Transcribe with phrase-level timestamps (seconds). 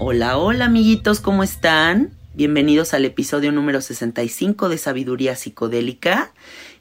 [0.00, 2.12] Hola, hola amiguitos, ¿cómo están?
[2.32, 6.30] Bienvenidos al episodio número 65 de Sabiduría Psicodélica.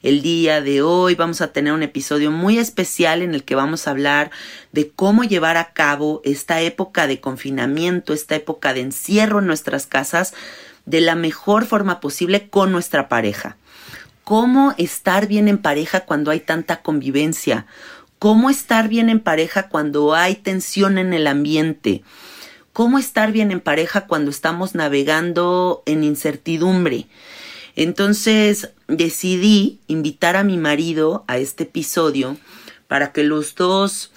[0.04, 3.88] El día de hoy vamos a tener un episodio muy especial en el que vamos
[3.88, 4.30] a hablar
[4.72, 9.88] de cómo llevar a cabo esta época de confinamiento, esta época de encierro en nuestras
[9.88, 10.36] casas
[10.86, 13.58] de la mejor forma posible con nuestra pareja.
[14.24, 17.66] Cómo estar bien en pareja cuando hay tanta convivencia.
[18.20, 22.04] Cómo estar bien en pareja cuando hay tensión en el ambiente
[22.78, 27.08] cómo estar bien en pareja cuando estamos navegando en incertidumbre.
[27.76, 32.38] Entonces decidí invitar a mi marido a este episodio
[32.88, 34.12] para que los dos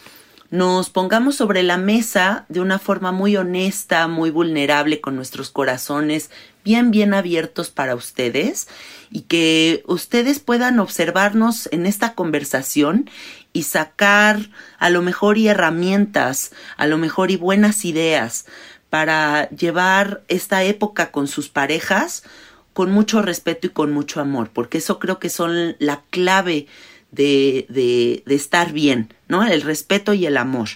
[0.50, 6.30] nos pongamos sobre la mesa de una forma muy honesta, muy vulnerable, con nuestros corazones
[6.62, 8.68] bien, bien abiertos para ustedes
[9.10, 13.08] y que ustedes puedan observarnos en esta conversación
[13.52, 18.46] y sacar a lo mejor y herramientas, a lo mejor y buenas ideas
[18.90, 22.24] para llevar esta época con sus parejas
[22.72, 26.66] con mucho respeto y con mucho amor, porque eso creo que son la clave
[27.10, 29.46] de, de, estar bien, ¿no?
[29.46, 30.68] El respeto y el amor.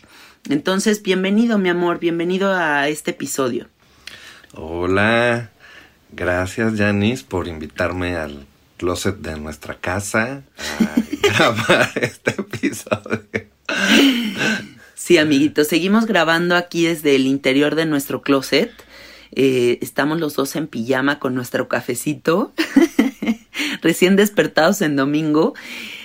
[0.48, 3.68] Entonces, bienvenido, mi amor, bienvenido a este episodio.
[4.52, 5.50] Hola,
[6.12, 8.46] gracias, Janice, por invitarme al
[8.84, 13.24] closet de nuestra casa a grabar este episodio.
[14.94, 18.70] Sí, amiguitos, seguimos grabando aquí desde el interior de nuestro closet.
[19.32, 22.52] Eh, estamos los dos en pijama con nuestro cafecito,
[23.80, 25.54] recién despertados en domingo,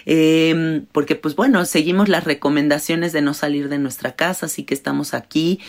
[0.05, 4.73] em, porque pues bueno, seguimos las recomendaciones de no salir de nuestra casa, así que
[4.73, 5.59] estamos aquí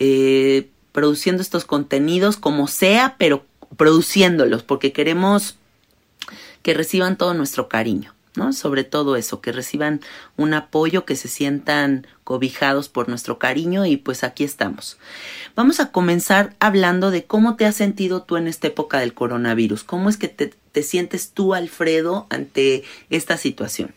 [0.00, 3.46] eh, produciendo estos contenidos como sea, pero
[3.76, 5.58] produciéndolos, porque queremos
[6.66, 8.12] que reciban todo nuestro cariño.
[8.34, 8.52] ¿no?
[8.52, 10.00] Sobre todo eso, que reciban
[10.36, 14.98] un apoyo, que se sientan cobijados por nuestro cariño y pues aquí estamos.
[15.54, 19.84] Vamos a comenzar hablando de cómo te has sentido tú en esta época del coronavirus,
[19.84, 23.94] cómo es que te, te sientes tú, Alfredo, ante esta situación.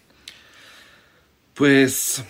[1.55, 2.23] Pues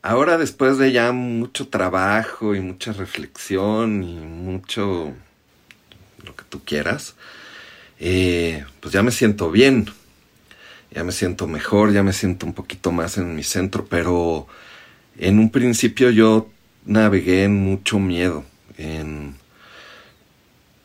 [0.00, 5.12] ahora después de ya mucho trabajo y mucha reflexión y mucho
[6.24, 7.16] lo que tú quieras,
[8.00, 9.86] eh, pues ya me siento bien,
[10.90, 14.46] ya me siento mejor, ya me siento un poquito más en mi centro, pero
[15.18, 16.48] en un principio yo
[16.84, 18.44] navegué en mucho miedo,
[18.76, 19.34] en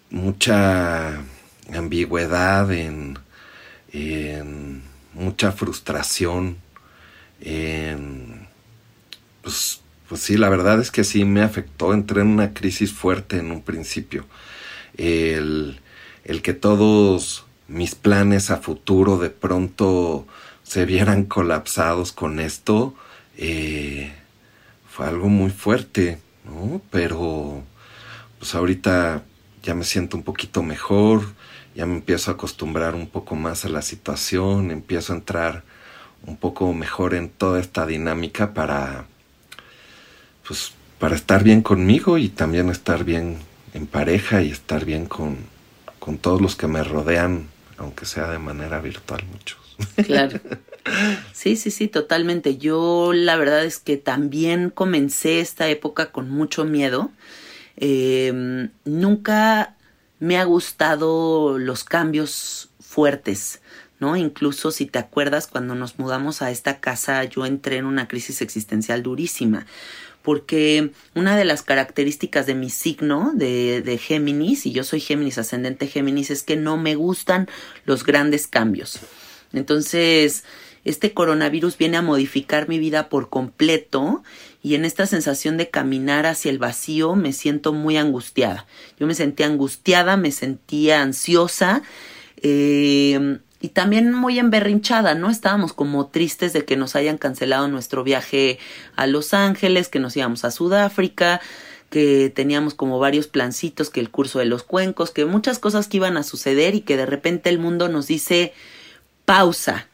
[0.09, 1.21] mucha
[1.73, 3.17] ambigüedad, en,
[5.13, 6.57] mucha frustración,
[7.41, 8.47] en...
[9.41, 13.37] Pues, pues sí, la verdad es que sí me afectó, entré en una crisis fuerte
[13.37, 14.25] en un principio.
[14.97, 15.79] El,
[16.23, 20.27] el que todos mis planes a futuro de pronto
[20.63, 22.95] se vieran colapsados con esto,
[23.37, 24.13] eh,
[24.87, 26.81] fue algo muy fuerte, ¿no?
[26.91, 27.63] Pero
[28.39, 29.23] pues ahorita
[29.63, 31.33] ya me siento un poquito mejor,
[31.75, 35.63] ya me empiezo a acostumbrar un poco más a la situación, empiezo a entrar
[36.25, 39.05] un poco mejor en toda esta dinámica para
[40.47, 43.37] pues para estar bien conmigo y también estar bien
[43.73, 45.37] en pareja y estar bien con,
[46.03, 47.47] con todos los que me rodean,
[47.77, 49.59] aunque sea de manera virtual muchos.
[50.05, 50.37] Claro.
[51.31, 52.57] Sí, sí, sí, totalmente.
[52.57, 57.09] Yo la verdad es que también comencé esta época con mucho miedo.
[57.77, 59.77] Em, nunca
[60.19, 63.61] me ha gustado los cambios fuertes,
[64.01, 64.17] ¿no?
[64.17, 68.41] Incluso si te acuerdas, cuando nos mudamos a esta casa, yo entré en una crisis
[68.41, 69.65] existencial durísima,
[70.23, 75.37] porque una de las características de mi signo de, de Géminis, y yo soy Géminis
[75.37, 77.47] ascendente Géminis, es que no me gustan
[77.85, 78.99] los grandes cambios.
[79.51, 80.43] Entonces,
[80.85, 84.23] este coronavirus viene a modificar mi vida por completo
[84.61, 88.65] y en esta sensación de caminar hacia el vacío me siento muy angustiada.
[88.99, 91.83] Yo me sentía angustiada, me sentía ansiosa
[92.41, 95.29] eh, y también muy emberrinchada, ¿no?
[95.29, 98.59] Estábamos como tristes de que nos hayan cancelado nuestro viaje
[98.97, 101.39] a Los Ángeles, que nos íbamos a Sudáfrica,
[101.89, 105.95] que teníamos como varios plancitos, que el curso de los cuencos, que muchas cosas que
[105.95, 108.51] iban a suceder y que de repente el mundo nos dice
[109.23, 109.87] pausa,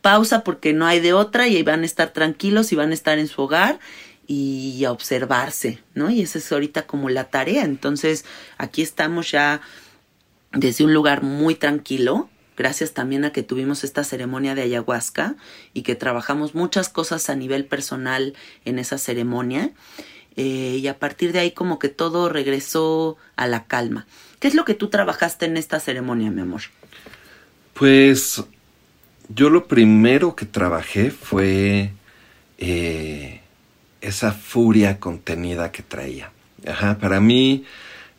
[0.00, 3.18] pausa porque no hay de otra y van a estar tranquilos y van a estar
[3.18, 3.80] en su hogar
[4.26, 6.08] y a observarse, ¿no?
[6.08, 7.64] Y esa es ahorita como la tarea.
[7.64, 8.24] Entonces,
[8.56, 9.60] aquí estamos ya
[10.52, 15.34] desde un lugar muy tranquilo, gracias también a que tuvimos esta ceremonia de ayahuasca
[15.72, 18.34] y que trabajamos muchas cosas a nivel personal
[18.66, 19.70] en esa ceremonia.
[20.36, 24.06] Eh, y a partir de ahí como que todo regresó a la calma.
[24.40, 26.60] ¿Qué es lo que tú trabajaste en esta ceremonia, mi amor?
[27.72, 28.44] Pues
[29.30, 31.92] yo lo primero que trabajé fue
[32.58, 33.40] eh,
[34.02, 36.30] esa furia contenida que traía.
[36.66, 37.64] Ajá, para mí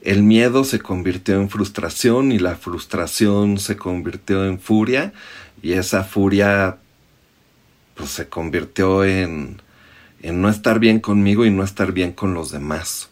[0.02, 5.14] el miedo se convirtió en frustración y la frustración se convirtió en furia
[5.62, 6.78] y esa furia
[7.96, 9.62] pues se convirtió en,
[10.22, 13.10] en no estar bien conmigo y no estar bien con los demás.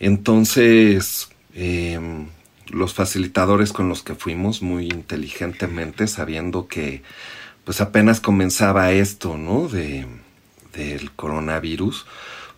[0.00, 2.26] Entonces, em,
[2.68, 7.02] los facilitadores con los que fuimos muy inteligentemente, sabiendo que
[7.64, 9.68] pues apenas comenzaba esto, ¿no?
[9.68, 10.06] De,
[10.72, 12.06] del coronavirus,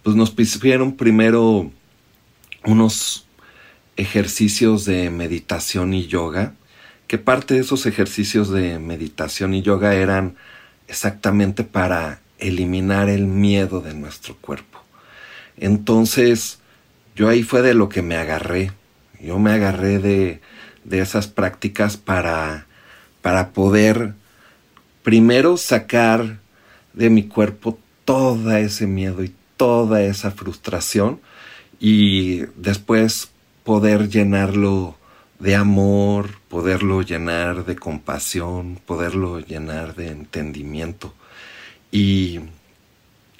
[0.02, 1.70] pues nos pusieron primero
[2.64, 3.26] unos
[3.96, 6.54] ejercicios de meditación y yoga,
[7.06, 10.36] que parte de esos ejercicios de meditación y yoga eran
[10.88, 14.80] exactamente para eliminar el miedo de nuestro cuerpo.
[15.56, 16.58] Entonces,
[17.14, 18.72] yo ahí fue de lo que me agarré.
[19.20, 20.40] Yo me agarré de,
[20.84, 22.66] de esas prácticas para,
[23.20, 24.14] para poder
[25.02, 26.38] primero sacar
[26.92, 31.20] de mi cuerpo todo ese miedo y toda esa frustración
[31.78, 33.31] y después
[33.64, 34.96] poder llenarlo
[35.38, 41.14] de amor, poderlo llenar de compasión, poderlo llenar de entendimiento.
[41.90, 42.40] Y,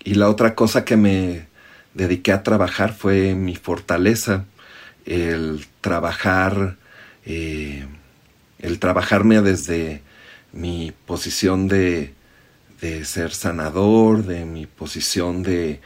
[0.03, 1.47] y la otra cosa que me
[1.95, 4.47] dediqué a trabajar fue mi fortaleza,
[5.07, 6.77] el trabajar,
[7.25, 7.87] eh,
[8.59, 10.03] el trabajarme desde
[10.53, 12.15] mi posición de,
[12.81, 15.81] de ser sanador, de mi posición de,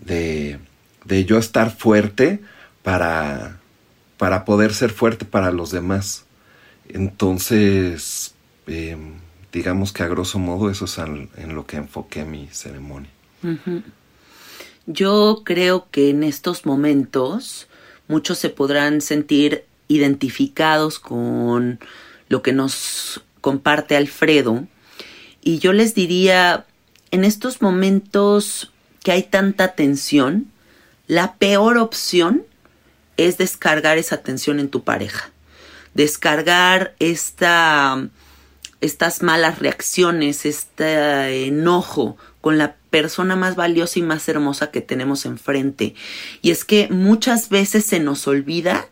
[0.00, 0.58] de,
[1.04, 2.40] de yo estar fuerte
[2.82, 3.61] para,
[4.22, 6.26] para poder ser fuerte para los demás.
[6.88, 8.34] Entonces,
[8.68, 9.14] em,
[9.52, 13.10] digamos que a grosso modo eso es en lo que enfoqué mi ceremonia.
[14.86, 17.66] Yo creo que en estos momentos
[18.06, 21.80] muchos se podrán sentir identificados con
[22.28, 24.68] lo que nos comparte Alfredo
[25.40, 26.64] y yo les diría,
[27.10, 30.46] en estos momentos que hay tanta tensión,
[31.08, 32.44] la peor opción
[33.26, 35.30] es descargar esa tensión en tu pareja.
[35.94, 38.08] Descargar esta,
[38.80, 45.24] estas malas reacciones, este enojo con la persona más valiosa y más hermosa que tenemos
[45.24, 45.94] enfrente.
[46.42, 48.88] Y es que muchas veces se nos olvida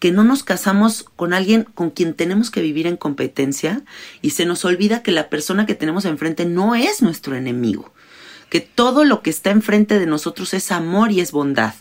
[0.00, 3.82] que no nos casamos con alguien con quien tenemos que vivir en competencia
[4.22, 7.92] y se nos olvida que la persona que tenemos enfrente no es nuestro enemigo,
[8.48, 11.74] que todo lo que está enfrente de nosotros es amor y es bondad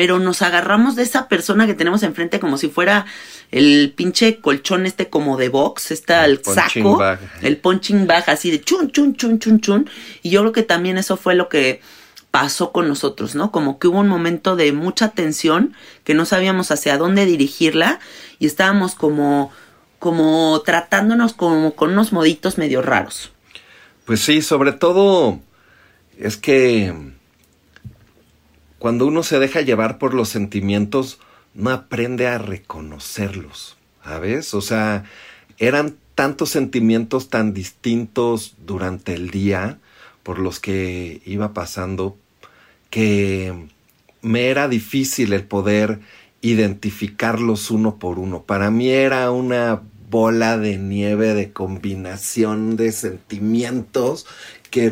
[0.00, 3.04] pero nos agarramos de esa persona que tenemos enfrente como si fuera
[3.50, 7.04] el pinche colchón este como de box, está el, saco,
[7.42, 9.90] el punching bag así de chun, chun, chun, chun, chun.
[10.22, 11.82] Y yo creo que también eso fue lo que
[12.30, 13.52] pasó con nosotros, ¿no?
[13.52, 18.00] Como que hubo un momento de mucha tensión, que no sabíamos hacia dónde dirigirla
[18.38, 19.52] y estábamos como,
[19.98, 23.32] como tratándonos como con unos moditos medio raros.
[24.06, 25.40] Pues sí, sobre todo
[26.16, 27.19] es que
[28.80, 31.20] cuando uno se deja llevar por los sentimientos,
[31.54, 34.54] no aprende a reconocerlos, ¿sabes?
[34.54, 35.04] O sea,
[35.58, 39.78] eran tantos sentimientos tan distintos durante el día
[40.22, 42.16] por los que iba pasando
[42.88, 43.68] que
[44.22, 46.00] me era difícil el poder
[46.40, 48.44] identificarlos uno por uno.
[48.44, 54.26] Para mí era una bola de nieve de combinación de sentimientos
[54.70, 54.86] que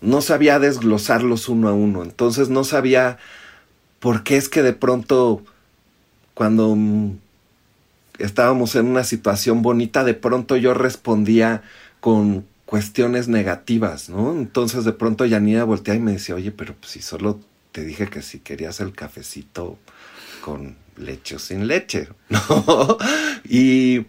[0.00, 3.18] no sabía desglosarlos uno a uno, entonces no sabía
[4.00, 5.42] por qué es que de pronto
[6.34, 7.18] cuando mm,
[8.18, 11.62] estábamos en una situación bonita, de pronto yo respondía
[12.00, 14.32] con cuestiones negativas, ¿no?
[14.32, 17.40] Entonces de pronto Yanina voltea y me decía, oye, pero pues, si solo
[17.72, 19.78] te dije que si querías el cafecito
[20.40, 22.98] con leche o sin leche, ¿no?
[23.44, 24.06] y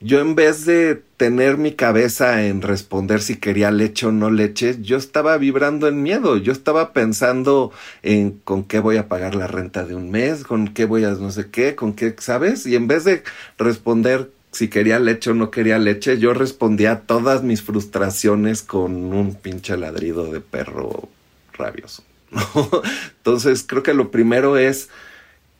[0.00, 4.78] yo en vez de tener mi cabeza en responder si quería leche o no leche,
[4.80, 7.72] yo estaba vibrando en miedo, yo estaba pensando
[8.02, 11.10] en con qué voy a pagar la renta de un mes, con qué voy a
[11.10, 12.64] no sé qué, con qué, ¿sabes?
[12.66, 13.24] Y en vez de
[13.58, 19.34] responder si quería leche o no quería leche, yo respondía todas mis frustraciones con un
[19.34, 21.08] pinche ladrido de perro
[21.52, 22.04] rabioso.
[23.18, 24.88] Entonces creo que lo primero es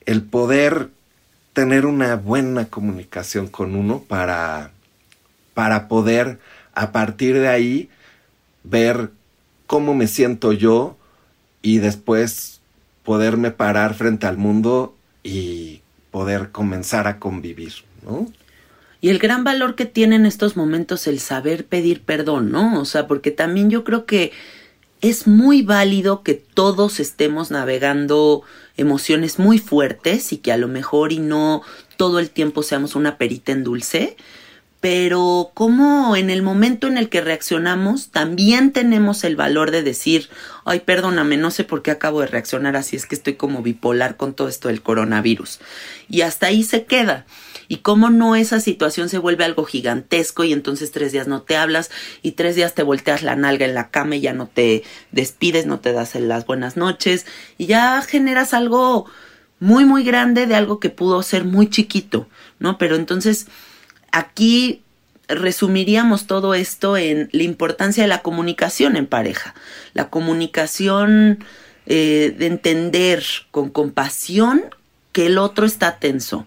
[0.07, 0.88] el poder
[1.53, 4.71] tener una buena comunicación con uno para,
[5.59, 6.38] para poder
[6.73, 7.88] a partir de ahí
[8.62, 9.11] ver
[9.67, 10.97] cómo me siento yo
[11.62, 12.61] y después
[13.03, 15.81] poderme parar frente al mundo y
[16.12, 17.73] poder comenzar a convivir,
[18.05, 18.31] ¿no?
[19.00, 22.81] Y el gran valor que tiene en estos momentos el saber pedir perdón, ¿no?
[22.81, 24.31] O sea, porque también yo creo que
[25.00, 28.43] es muy válido que todos estemos navegando
[28.77, 31.62] emociones muy fuertes y que a lo mejor y no
[31.97, 34.17] todo el tiempo seamos una perita en dulce,
[34.81, 40.29] pero como en el momento en el que reaccionamos también tenemos el valor de decir,
[40.65, 44.17] ay, perdóname, no sé por qué acabo de reaccionar así, es que estoy como bipolar
[44.17, 45.59] con todo esto del coronavirus.
[46.09, 47.27] Y hasta ahí se queda
[47.67, 51.57] y cómo no esa situación se vuelve algo gigantesco y entonces tres días no te
[51.57, 51.91] hablas
[52.23, 55.67] y tres días te volteas la nalga en la cama y ya no te despides,
[55.67, 57.27] no te das las buenas noches
[57.59, 59.07] y ya generas algo
[59.61, 62.29] muy muy grande de algo que pudo ser muy chiquito,
[62.61, 62.79] ¿no?
[62.79, 63.49] Pero entonces
[64.12, 64.83] aquí
[65.29, 69.55] resumiríamos todo esto en la importancia de la comunicación en pareja,
[69.95, 71.45] la comunicación
[71.87, 74.62] eh, de entender con compasión
[75.12, 76.47] que el otro está tenso,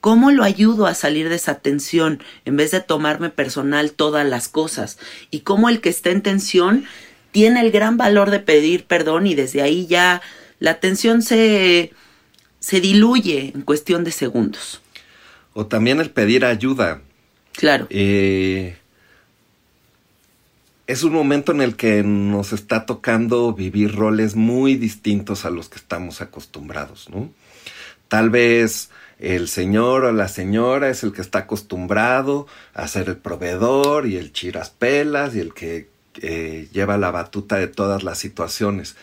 [0.00, 4.48] ¿Cómo lo ayudo a salir de esa tensión en vez de tomarme personal todas las
[4.48, 4.98] cosas?
[5.30, 6.84] Y cómo el que está en tensión
[7.32, 10.22] tiene el gran valor de pedir perdón y desde ahí ya
[10.60, 11.92] la tensión se,
[12.60, 14.80] se diluye en cuestión de segundos.
[15.58, 17.00] O también el pedir ayuda.
[17.50, 17.88] Claro.
[17.90, 18.76] Eh,
[20.86, 25.68] es un momento en el que nos está tocando vivir roles muy distintos a los
[25.68, 27.32] que estamos acostumbrados, ¿no?
[28.06, 33.16] Tal vez el señor o la señora es el que está acostumbrado a ser el
[33.16, 35.88] proveedor y el chiraspelas y el que
[36.22, 38.94] eh, lleva la batuta de todas las situaciones.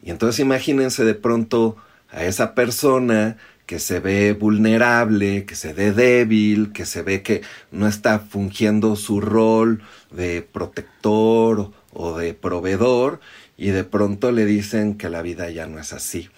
[0.00, 1.76] Y entonces imagínense de pronto
[2.12, 7.42] a esa persona que se ve vulnerable, que se ve débil, que se ve que
[7.70, 13.20] no está fungiendo su rol de protector o de proveedor
[13.56, 16.28] y de pronto le dicen que la vida ya no es así.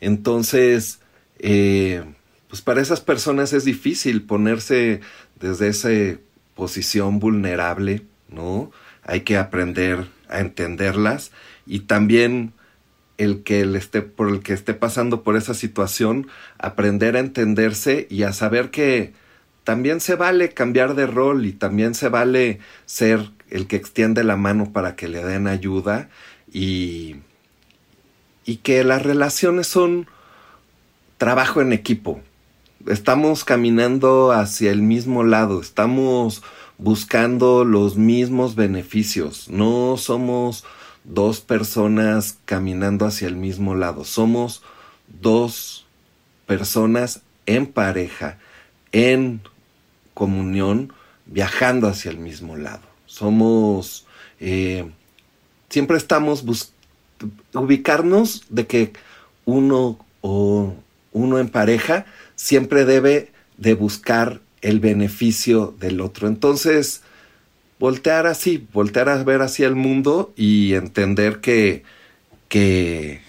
[0.00, 1.00] Entonces,
[1.38, 2.04] eh,
[2.48, 5.00] pues para esas personas es difícil ponerse
[5.40, 6.18] desde esa
[6.54, 8.70] posición vulnerable, ¿no?
[9.02, 11.32] Hay que aprender a entenderlas
[11.66, 12.52] y también
[13.18, 18.22] el que esté por el que esté pasando por esa situación, aprender a entenderse y
[18.24, 19.14] a saber que
[19.64, 24.36] también se vale cambiar de rol y también se vale ser el que extiende la
[24.36, 26.08] mano para que le den ayuda
[26.52, 27.16] y
[28.46, 30.06] y que las relaciones son
[31.18, 32.20] trabajo en equipo,
[32.86, 36.42] estamos caminando hacia el mismo lado, estamos
[36.78, 39.48] buscando los mismos beneficios.
[39.48, 40.64] No somos
[41.08, 44.04] dos personas caminando hacia el mismo lado.
[44.04, 44.62] Somos
[45.20, 45.86] dos
[46.46, 48.38] personas en pareja,
[48.92, 49.40] en
[50.14, 50.92] comunión,
[51.26, 52.82] viajando hacia el mismo lado.
[53.06, 54.06] Somos,
[54.40, 54.90] eh,
[55.68, 56.44] siempre estamos
[57.54, 58.92] ubicarnos de que
[59.44, 60.74] uno o
[61.12, 66.28] uno en pareja siempre debe de buscar el beneficio del otro.
[66.28, 67.02] Entonces,
[67.78, 71.84] voltear así, voltear a ver hacia el mundo y entender que,
[72.48, 73.20] que,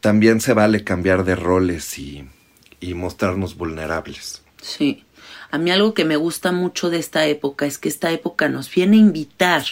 [0.00, 2.28] también se vale cambiar de roles y,
[2.80, 4.42] y mostrarnos vulnerables.
[4.60, 5.04] Sí.
[5.50, 8.72] A mí algo que me gusta mucho de esta época es que esta época nos
[8.72, 9.64] viene a invitar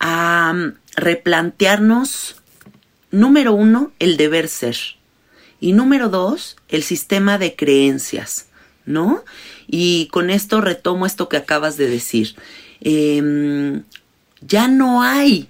[0.00, 2.36] a replantearnos,
[3.10, 4.76] número uno, el deber ser.
[5.60, 8.47] Y número dos, el sistema de creencias,
[8.88, 9.24] ¿no?
[9.66, 12.34] Y con esto retomo esto que acabas de decir.
[12.80, 13.82] Em,
[14.40, 15.48] ya no hay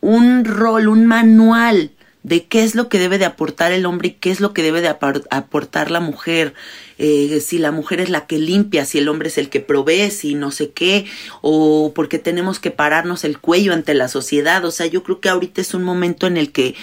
[0.00, 1.90] un rol, un manual
[2.22, 4.62] de qué es lo que debe de aportar el hombre y qué es lo que
[4.62, 6.54] debe de aportar la mujer.
[6.98, 10.10] Eh, si la mujer es la que limpia, si el hombre es el que provee,
[10.10, 11.06] si no sé qué,
[11.42, 14.64] o porque tenemos que pararnos el cuello ante la sociedad.
[14.64, 16.74] O sea, yo creo que ahorita es un momento en el que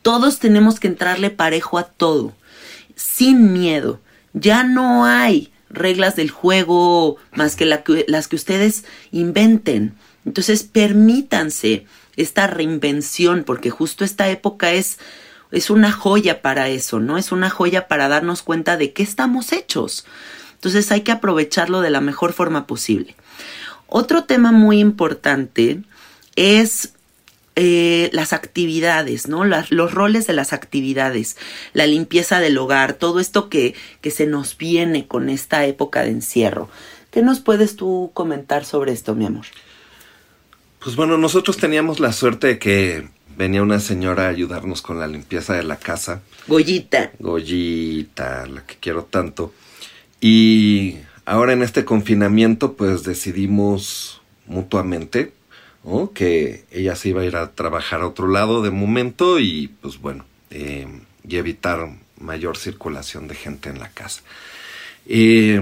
[0.00, 2.32] todos tenemos que entrarle parejo a todo,
[2.94, 4.00] sin miedo.
[4.38, 9.94] Ya no hay reglas del juego más que, las que ustedes inventen.
[10.26, 14.98] Entonces, permítanse esta reinvención, porque justo esta época es,
[15.52, 17.16] es una joya para eso, ¿no?
[17.16, 20.04] Es una joya para darnos cuenta de qué estamos hechos.
[20.52, 23.16] Entonces hay que aprovecharlo de la mejor forma posible.
[23.86, 25.82] Otro tema muy importante
[26.34, 26.92] es
[27.58, 29.44] eh, las actividades, ¿no?
[29.44, 31.38] los roles de las actividades,
[31.72, 36.10] la limpieza del hogar, todo esto que, que se nos viene con esta época de
[36.10, 36.68] encierro.
[37.10, 39.46] ¿Qué nos puedes tú comentar sobre esto, mi amor?
[40.80, 43.08] Pues bueno, nosotros teníamos la suerte de que
[43.38, 46.20] venía una señora a ayudarnos con la limpieza de la casa.
[46.46, 47.12] Goyita.
[47.18, 49.54] Goyita, la que quiero tanto.
[50.20, 55.32] Y ahora en este confinamiento, pues decidimos mutuamente
[56.12, 60.00] que ella se iba a ir a trabajar a otro lado de momento y pues
[60.00, 60.88] bueno, eh,
[61.26, 64.22] y evitar mayor circulación de gente en la casa.
[65.06, 65.56] Y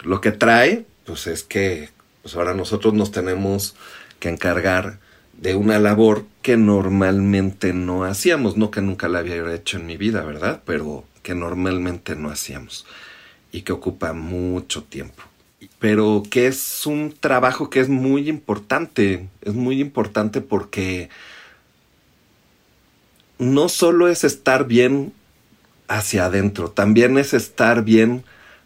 [0.00, 1.88] lo que trae, pues es que
[2.20, 3.74] pues ahora nosotros nos tenemos
[4.20, 4.98] que encargar
[5.32, 9.96] de una labor que normalmente no hacíamos, no que nunca la había hecho en mi
[9.96, 10.62] vida, ¿verdad?
[10.66, 12.86] Pero que normalmente no hacíamos
[13.50, 15.31] y que ocupa mucho tiempo
[15.82, 21.10] pero que es un trabajo que es muy importante, es muy importante porque
[23.40, 25.12] no solo es estar bien
[25.88, 28.22] hacia adentro, también es estar bien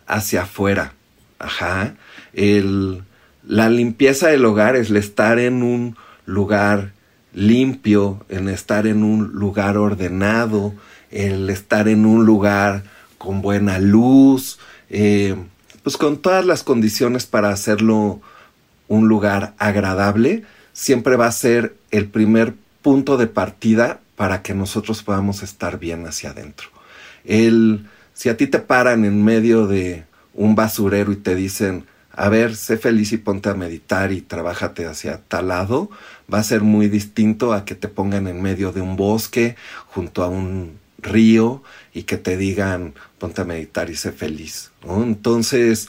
[0.07, 0.92] hacia afuera.
[1.38, 1.94] Ajá.
[2.35, 3.02] El,
[3.42, 6.92] la limpieza del hogar es el estar en un lugar
[7.33, 10.74] limpio, en estar en un lugar ordenado,
[11.11, 12.83] el estar en un lugar
[13.16, 14.59] con buena luz,
[14.90, 15.35] eh,
[15.87, 18.20] pues con todas las condiciones para hacerlo
[18.88, 25.05] un lugar agradable, siempre va a ser el primer punto de partida para que nosotros
[25.05, 26.70] podamos estar bien hacia adentro.
[27.25, 32.31] El, si a ti te paran en medio de un basurero y te dicen, a
[32.31, 35.88] ver, sé feliz y ponte a meditar y trabájate hacia tal lado,
[36.35, 39.55] va a ser muy distinto a que te pongan en medio de un bosque,
[39.87, 44.70] junto a un río y que te digan ponte a meditar y sé feliz.
[44.82, 45.88] Entonces,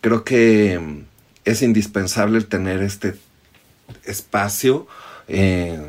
[0.00, 1.04] creo que mm,
[1.44, 3.14] es indispensable tener este
[4.04, 4.86] espacio
[5.28, 5.80] eh,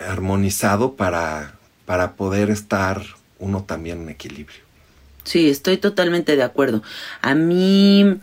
[0.00, 1.54] armonizado para,
[1.86, 3.02] para poder estar
[3.38, 4.60] uno también en equilibrio.
[5.24, 6.82] Sí, estoy totalmente de acuerdo.
[7.20, 8.18] A mí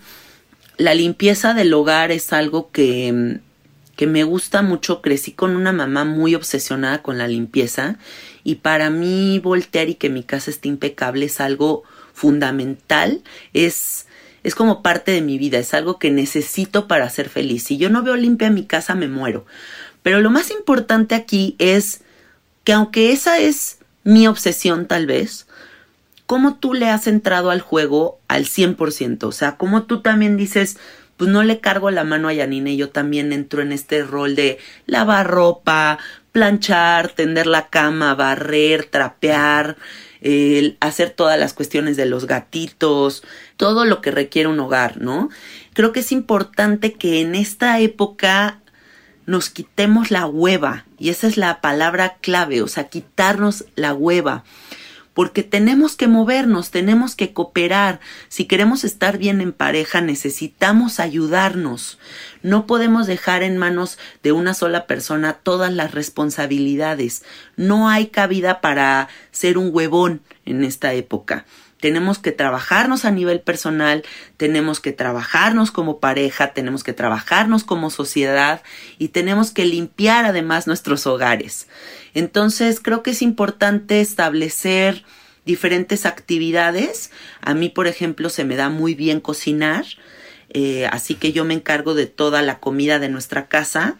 [0.77, 3.44] la limpieza del hogar es algo que, mm,
[3.95, 5.01] que me gusta mucho.
[5.01, 7.97] Crecí con una mamá muy obsesionada con la limpieza
[8.43, 14.07] y para mí voltear y que mi casa esté impecable es algo fundamental, es,
[14.43, 17.63] es como parte de mi vida, es algo que necesito para ser feliz.
[17.63, 19.45] Si yo no veo limpia mi casa, me muero.
[20.03, 22.01] Pero lo más importante aquí es
[22.63, 25.47] que aunque esa es mi obsesión tal vez,
[26.25, 30.77] cómo tú le has entrado al juego al 100%, o sea, cómo tú también dices,
[31.17, 34.57] pues no le cargo la mano a Yanine yo también entro en este rol de
[34.85, 35.97] lavar ropa,
[36.31, 39.77] planchar, tender la cama, barrer, trapear,
[40.79, 43.23] hacer todas las cuestiones de los gatitos,
[43.57, 45.29] todo lo que requiere un hogar, ¿no?
[45.73, 48.59] Creo que es importante que en esta época
[49.25, 54.43] nos quitemos la hueva, y esa es la palabra clave, o sea, quitarnos la hueva,
[55.15, 58.01] porque tenemos que movernos, tenemos que cooperar.
[58.27, 61.97] Si queremos estar bien en pareja, necesitamos ayudarnos.
[62.43, 67.23] No podemos dejar en manos de una sola persona todas las responsabilidades.
[67.55, 71.45] No hay cabida para ser un huevón en esta época.
[71.79, 74.03] Tenemos que trabajarnos a nivel personal,
[74.37, 78.63] tenemos que trabajarnos como pareja, tenemos que trabajarnos como sociedad
[78.97, 81.67] y tenemos que limpiar además nuestros hogares.
[82.15, 85.03] Entonces creo que es importante establecer
[85.45, 87.11] diferentes actividades.
[87.41, 89.85] A mí, por ejemplo, se me da muy bien cocinar,
[90.49, 93.97] eh, así que yo me encargo de toda la comida de nuestra casa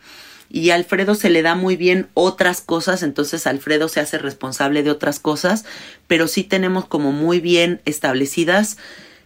[0.49, 4.83] y a Alfredo se le da muy bien otras cosas, entonces Alfredo se hace responsable
[4.83, 5.65] de otras cosas,
[6.07, 8.77] pero sí tenemos como muy bien establecidas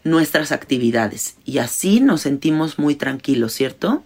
[0.04, 4.04] nuestras actividades y así nos sentimos muy tranquilos, ¿cierto?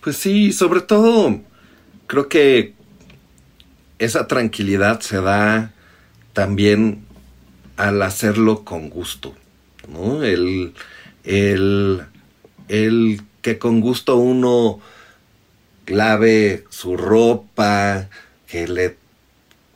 [0.00, 1.40] Pues sí, sobre todo
[2.06, 2.74] creo que
[3.98, 5.72] esa tranquilidad se da
[6.32, 7.04] también
[7.76, 9.34] al hacerlo con gusto,
[9.88, 10.22] ¿no?
[10.22, 10.74] El,
[11.24, 12.04] el,
[12.68, 14.80] el que con gusto uno
[15.86, 18.08] lave su ropa,
[18.46, 18.96] que le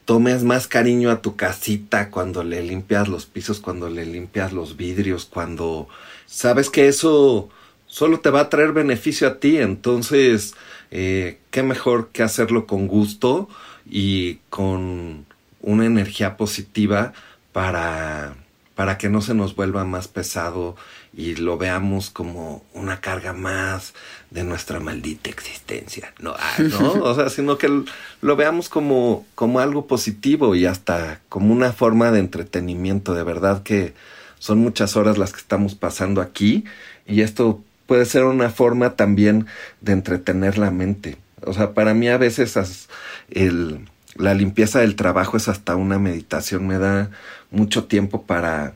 [0.04, 4.76] tomes más cariño a tu casita cuando le limpias los pisos, cuando le limpias los
[4.76, 5.88] vidrios, cuando
[6.26, 7.50] sabes que eso
[7.86, 10.54] solo te va a traer beneficio a ti, entonces,
[10.90, 13.48] eh, qué mejor que hacerlo con gusto
[13.88, 15.26] y con
[15.60, 17.12] una energía positiva
[17.52, 18.34] para,
[18.74, 20.76] para que no se nos vuelva más pesado
[21.12, 23.94] y lo veamos como una carga más
[24.30, 26.12] de nuestra maldita existencia.
[26.20, 26.92] No, ah, ¿no?
[27.02, 27.84] O sea, sino que
[28.20, 33.14] lo veamos como, como algo positivo y hasta como una forma de entretenimiento.
[33.14, 33.94] De verdad que
[34.38, 36.64] son muchas horas las que estamos pasando aquí
[37.06, 39.46] y esto puede ser una forma también
[39.80, 41.16] de entretener la mente.
[41.44, 42.88] O sea, para mí a veces
[43.30, 46.66] el, la limpieza del trabajo es hasta una meditación.
[46.66, 47.10] Me da
[47.50, 48.74] mucho tiempo para,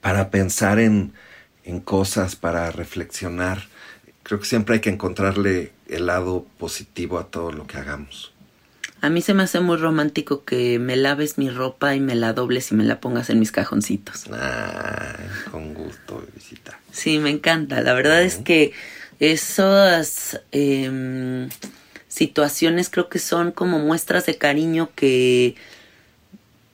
[0.00, 1.12] para pensar en,
[1.64, 3.64] en cosas, para reflexionar.
[4.22, 8.32] Creo que siempre hay que encontrarle el lado positivo a todo lo que hagamos.
[9.02, 12.32] A mí se me hace muy romántico que me laves mi ropa y me la
[12.34, 14.26] dobles y me la pongas en mis cajoncitos.
[14.32, 15.16] Ah,
[15.50, 16.78] con gusto, visita.
[16.92, 17.80] Sí, me encanta.
[17.80, 18.72] La verdad es que
[19.18, 21.48] esas em,
[22.12, 25.54] situaciones creo que son como muestras de cariño que,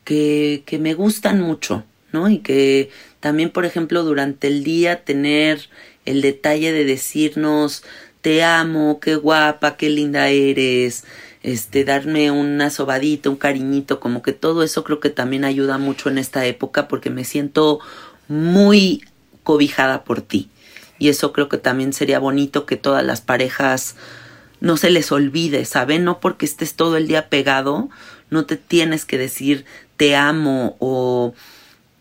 [0.02, 2.28] que, que me gustan mucho, ¿no?
[2.28, 5.68] Y que también, por ejemplo, durante el día tener
[6.06, 7.84] el detalle de decirnos
[8.20, 11.04] te amo, qué guapa, qué linda eres,
[11.44, 16.08] este, darme una sobadita, un cariñito, como que todo eso creo que también ayuda mucho
[16.08, 17.78] en esta época porque me siento
[18.26, 19.04] muy
[19.44, 20.50] cobijada por ti.
[20.98, 23.94] Y eso creo que también sería bonito que todas las parejas
[24.60, 26.04] no se les olvide, ¿saben?
[26.04, 27.88] No porque estés todo el día pegado,
[28.30, 29.64] no te tienes que decir
[29.96, 31.34] te amo o,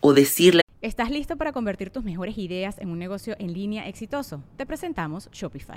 [0.00, 4.44] o decirle ¿Estás listo para convertir tus mejores ideas en un negocio en línea exitoso?
[4.56, 5.76] Te presentamos Shopify.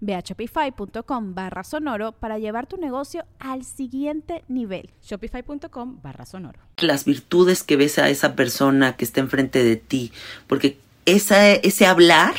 [0.00, 4.90] Ve a shopify.com barra sonoro para llevar tu negocio al siguiente nivel.
[5.02, 6.58] Shopify.com barra sonoro.
[6.78, 10.12] Las virtudes que ves a esa persona que está enfrente de ti,
[10.46, 12.34] porque esa, ese hablar,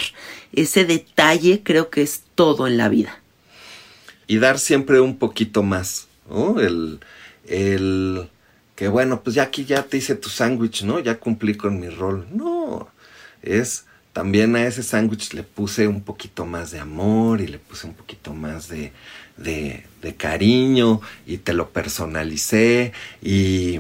[0.53, 3.19] ese detalle creo que es todo en la vida.
[4.27, 6.60] Y dar siempre un poquito más, ¿no?
[6.60, 6.99] El,
[7.47, 8.29] el
[8.75, 10.99] que bueno, pues ya aquí ya te hice tu sándwich, ¿no?
[10.99, 12.27] Ya cumplí con mi rol.
[12.32, 12.88] No,
[13.41, 13.86] es
[14.19, 17.93] también a ese sándwich le puse un poquito más de amor y le puse un
[17.93, 18.91] poquito más de,
[19.38, 23.79] de, cariño y te lo personalicé y,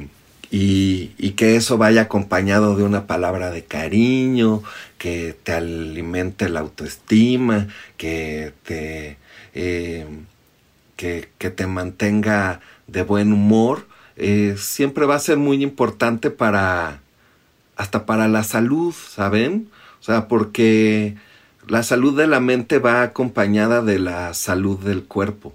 [0.49, 4.63] y, que eso vaya acompañado de una palabra de cariño,
[4.97, 9.17] que te alimente la autoestima, que te,
[9.51, 10.07] que,
[11.37, 17.01] que, te mantenga de buen humor, eh, siempre va a ser muy importante para,
[17.75, 19.69] hasta para la salud, ¿saben?
[20.27, 21.15] Porque
[21.67, 25.53] la salud de la mente va acompañada de la salud del cuerpo.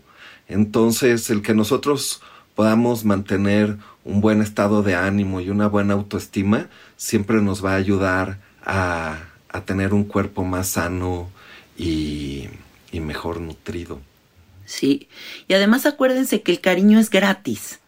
[0.48, 2.22] Entonces, el que nosotros
[2.54, 7.76] podamos mantener un buen estado de ánimo y una buena autoestima, siempre nos va a
[7.76, 11.30] ayudar a, a tener un cuerpo más sano
[11.76, 12.48] y,
[12.92, 14.00] y mejor nutrido.
[14.66, 15.08] Sí,
[15.48, 17.80] y además acuérdense que el cariño es gratis,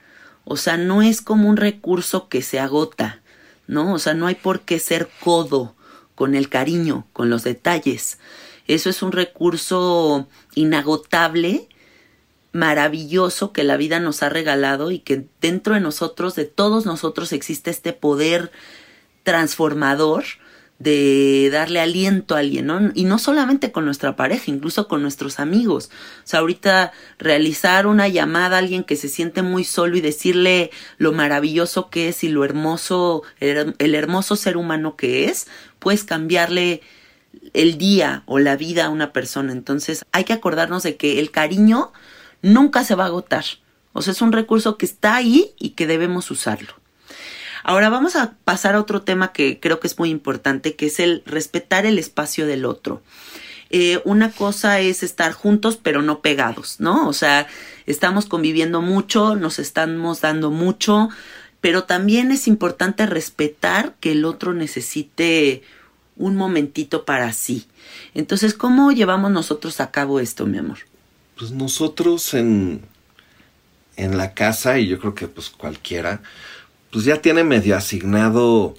[0.45, 3.21] o sea, no es como un recurso que se agota,
[3.67, 3.95] ¿no?
[3.95, 5.76] O sea, no hay por qué ser codo
[6.17, 8.19] con el cariño, con los detalles.
[8.67, 11.69] Eso es un recurso inagotable,
[12.51, 17.33] maravilloso que la vida nos ha regalado y que dentro de nosotros, de todos nosotros,
[17.33, 18.51] existe este poder
[19.23, 20.25] transformador
[20.79, 22.93] de darle aliento a alguien, ¿no?
[22.95, 25.91] Y no solamente con nuestra pareja, incluso con nuestros amigos.
[26.19, 30.71] O sea, ahorita realizar una llamada a alguien que se siente muy solo y decirle
[30.99, 35.47] lo maravilloso que es y lo hermoso, el, hermoso ser humano que es,
[35.79, 36.83] puedes cambiarle
[37.55, 39.53] el día o la vida a una persona.
[39.53, 41.93] Entonces hay que acordarnos de que el cariño
[42.43, 43.45] nunca se va a agotar.
[43.95, 46.75] O sea, es un recurso que está ahí y que debemos usarlo.
[47.69, 51.01] Ahora vamos a pasar a otro tema que creo que es muy importante, que es
[51.01, 53.03] el respetar el espacio del otro.
[53.71, 57.09] Eh, una cosa es estar juntos pero no pegados, ¿no?
[57.09, 57.49] O sea,
[57.87, 61.09] estamos conviviendo mucho, nos estamos dando mucho,
[61.61, 65.65] pero también es importante respetar que el otro necesite
[66.15, 67.67] un momentito para sí.
[68.15, 70.79] Entonces, ¿cómo llevamos nosotros a cabo esto, mi amor?
[71.37, 72.83] Pues nosotros en,
[73.97, 76.23] en la casa, y yo creo que pues cualquiera,
[76.97, 78.75] pues ya tiene medio asignado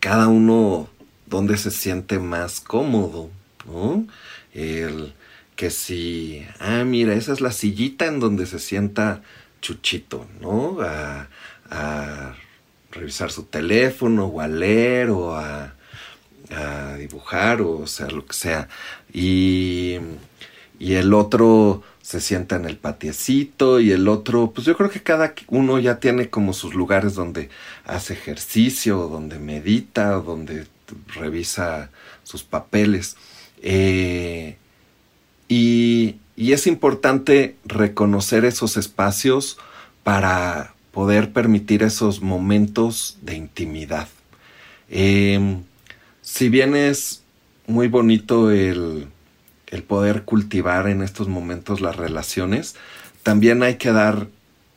[0.00, 0.88] cada uno
[1.26, 3.30] donde se siente más cómodo,
[3.66, 4.04] ¿no?
[4.52, 5.14] El
[5.54, 9.22] que si, ah, mira, esa es la sillita en donde se sienta
[9.60, 10.78] Chuchito, ¿no?
[10.80, 11.28] A,
[11.70, 12.34] a
[12.90, 15.74] revisar su teléfono o a leer o a,
[16.50, 18.68] a dibujar o sea, lo que sea.
[19.12, 19.98] Y,
[20.80, 25.02] y el otro se sienta en el patiecito y el otro, pues yo creo que
[25.02, 27.48] cada uno ya tiene como sus lugares donde
[27.84, 30.66] hace ejercicio, donde medita, donde
[31.14, 31.90] revisa
[32.24, 33.16] sus papeles.
[33.62, 34.56] Eh,
[35.48, 39.58] y, y, es importante reconocer esos espacios
[40.02, 44.08] para poder permitir esos momentos de intimidad.
[44.88, 45.62] Em,
[46.20, 47.22] si bien es
[47.66, 49.06] muy bonito el
[49.72, 52.76] el poder cultivar en estos momentos las relaciones,
[53.24, 54.28] también hay que dar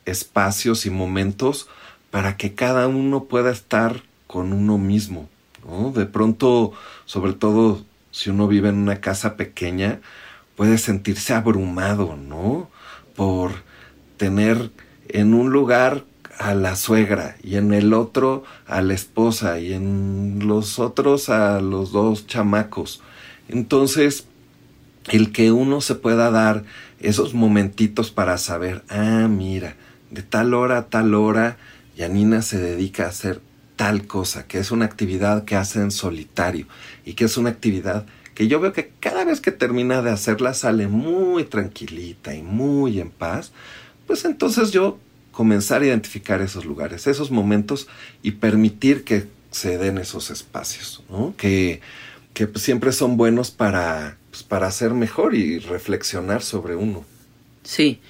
[0.06, 1.68] espacios y momentos
[2.10, 5.28] para que cada uno pueda estar con uno mismo.
[5.68, 5.92] ¿no?
[5.92, 6.72] De pronto,
[7.04, 10.00] sobre todo si uno vive en una casa pequeña,
[10.56, 12.70] puede sentirse abrumado, ¿no?
[13.14, 13.52] Por
[14.16, 14.70] tener
[15.08, 16.04] en un lugar
[16.38, 21.60] a la suegra y en el otro a la esposa y en los otros a
[21.60, 23.02] los dos chamacos.
[23.48, 24.26] Entonces,
[25.08, 26.64] el que uno se pueda dar
[27.00, 29.76] esos momentitos para saber, ah, mira,
[30.10, 31.56] de tal hora a tal hora,
[31.96, 33.40] Yanina se dedica a hacer
[33.76, 36.66] tal cosa, que es una actividad que hace en solitario
[37.04, 40.52] y que es una actividad que yo veo que cada vez que termina de hacerla
[40.52, 43.52] sale muy tranquilita y muy en paz,
[44.06, 44.98] pues entonces yo
[45.32, 47.88] comenzar a identificar esos lugares, esos momentos
[48.22, 51.02] y permitir que se den esos espacios.
[51.38, 51.80] Que,
[52.34, 57.06] que siempre son buenos para pues, para ser mejor y reflexionar sobre uno.
[57.62, 58.00] Sí,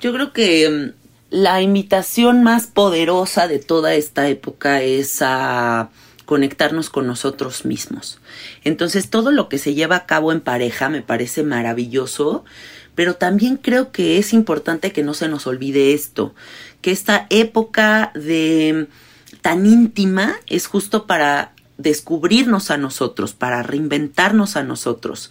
[0.00, 0.92] yo creo que mm,
[1.28, 5.90] la invitación más poderosa de toda esta época es a
[6.24, 8.18] conectarnos con nosotros mismos.
[8.64, 12.46] Entonces todo lo que se lleva a cabo en pareja me parece maravilloso,
[12.94, 16.34] pero también creo que es importante que no se nos olvide esto,
[16.80, 24.56] que esta época de mm, tan íntima es justo para descubrirnos a nosotros, para reinventarnos
[24.56, 25.30] a nosotros.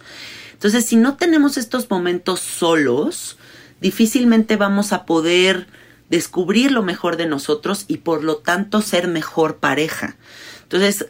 [0.54, 3.36] Entonces, si no tenemos estos momentos solos,
[3.80, 5.66] difícilmente vamos a poder
[6.08, 10.16] descubrir lo mejor de nosotros y por lo tanto ser mejor pareja.
[10.62, 11.06] Entonces,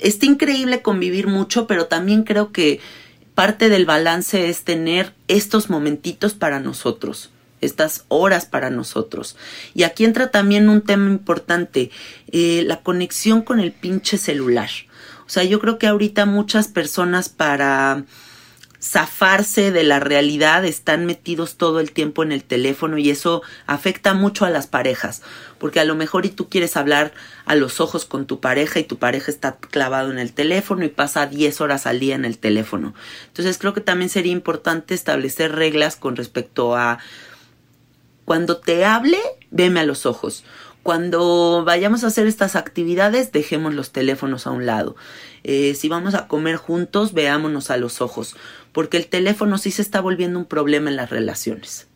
[0.00, 2.80] está increíble convivir mucho, pero también creo que
[3.34, 9.36] parte del balance es tener estos momentitos para nosotros, estas horas para nosotros.
[9.74, 11.90] Y aquí entra también un tema importante,
[12.32, 14.70] eh, la conexión con el pinche celular.
[15.26, 18.04] O sea, yo creo que ahorita muchas personas para
[18.86, 24.14] zafarse de la realidad, están metidos todo el tiempo en el teléfono y eso afecta
[24.14, 25.22] mucho a las parejas,
[25.58, 27.12] porque a lo mejor y tú quieres hablar
[27.46, 30.88] a los ojos con tu pareja y tu pareja está clavado en el teléfono y
[30.88, 32.94] pasa 10 horas al día en el teléfono.
[33.26, 36.98] Entonces creo que también sería importante establecer reglas con respecto a
[38.24, 39.18] cuando te hable,
[39.50, 40.44] veme a los ojos.
[40.86, 44.94] Cuando vayamos a hacer estas actividades, dejemos los teléfonos a un lado.
[45.42, 48.36] Eh, si vamos a comer juntos, veámonos a los ojos
[48.70, 51.88] porque el teléfono sí se está volviendo un problema en las relaciones.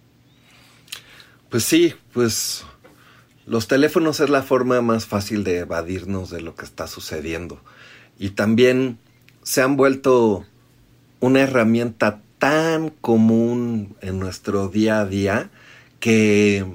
[1.51, 2.65] Pues sí, pues
[3.47, 7.61] los teléfonos es la forma más fácil de evadirnos de lo que está sucediendo.
[8.19, 8.99] Y también
[9.45, 10.47] se han vuelto
[11.21, 15.49] una herramienta tan común en nuestro día a día
[16.01, 16.67] que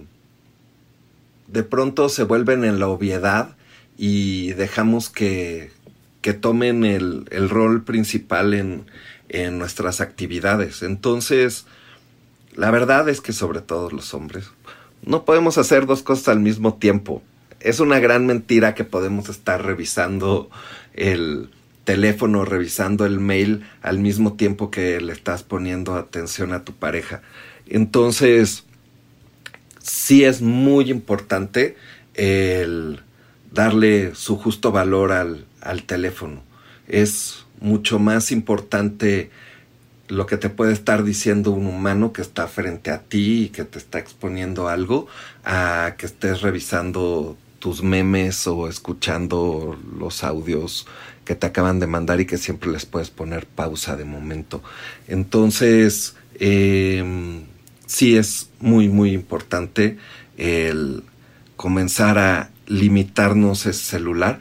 [1.56, 3.56] de pronto se vuelven en la obviedad
[3.98, 5.72] y dejamos que,
[6.20, 8.86] que tomen el, el, rol principal en,
[9.30, 10.84] en nuestras actividades.
[10.84, 11.66] Entonces,
[12.56, 14.52] la verdad es que sobre todo los hombres,
[15.02, 17.24] no podemos hacer dos cosas al mismo tiempo.
[17.62, 20.50] Es una gran mentira que podemos estar revisando
[20.94, 21.50] el
[21.86, 27.22] teléfono, revisando el mail al mismo tiempo que le estás poniendo atención a tu pareja.
[27.66, 28.65] Entonces,
[29.86, 31.78] sí es muy importante
[32.16, 33.02] el
[33.52, 36.42] darle su justo valor al, al teléfono.
[36.88, 39.30] Es mucho más importante
[40.08, 43.64] lo que te puede estar diciendo un humano que está frente a ti y que
[43.64, 45.08] te está exponiendo algo
[45.44, 50.86] a que estés revisando tus memes o escuchando los audios
[51.26, 54.62] que te acaban de mandar y que siempre les puedes poner pausa de momento.
[55.08, 57.44] Entonces, eh,
[57.86, 59.98] sí es muy, muy importante
[60.38, 61.04] el
[61.56, 64.40] comenzar a limitarnos ese celular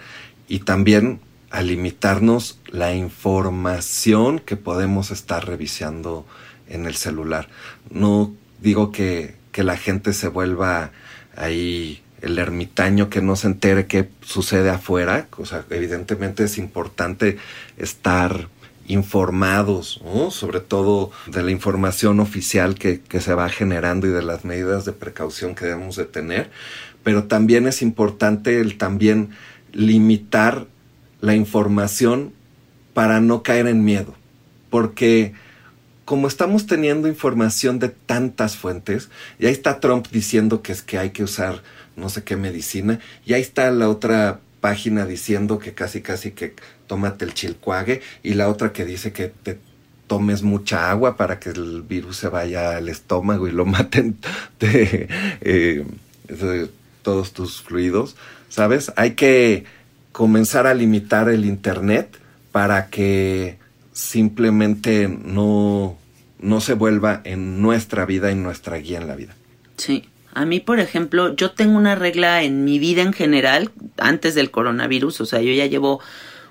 [0.48, 6.26] y también a limitarnos la información que podemos estar revisando
[6.68, 7.48] en el celular.
[7.90, 10.90] No digo que, que la gente se vuelva
[11.37, 15.28] ahí el ermitaño que no se entere qué sucede afuera.
[15.37, 17.37] O sea, evidentemente es importante
[17.76, 18.48] estar
[18.87, 24.44] informados, sobre todo de la información oficial que, que, se va generando y de las
[24.44, 26.51] medidas de precaución que debemos de tener,
[27.03, 29.31] pero también es importante el también
[29.73, 30.66] limitar
[31.20, 32.33] la información
[32.92, 34.14] para no caer en miedo.
[34.70, 35.35] Porque
[36.05, 40.99] como estamos teniendo información de tantas fuentes, y ahí está Trump diciendo que es que
[40.99, 41.62] hay que usar
[41.97, 46.55] no sé qué medicina, y ahí está la otra página diciendo que casi casi que
[46.87, 49.59] tómate el chilcuague, y la otra que dice que te
[50.07, 54.16] tomes mucha agua para que el virus se vaya al estómago y lo maten
[54.61, 55.09] de,
[55.40, 55.85] eh,
[56.29, 56.70] de
[57.03, 58.16] todos tus fluidos,
[58.49, 58.92] ¿sabes?
[58.97, 59.64] Hay que
[60.12, 62.18] comenzar a limitar el Internet
[62.53, 63.59] para que
[63.92, 65.97] simplemente no,
[66.38, 69.35] no se vuelva en nuestra vida, en nuestra guía en la vida.
[69.77, 70.05] Sí.
[70.35, 74.51] A mí, por ejemplo, yo tengo una regla en mi vida en general, antes del
[74.51, 76.01] coronavirus, o sea, yo ya llevo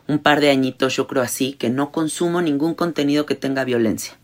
[0.07, 4.17] un par de añitos, yo creo así, que no consumo ningún contenido que tenga violencia.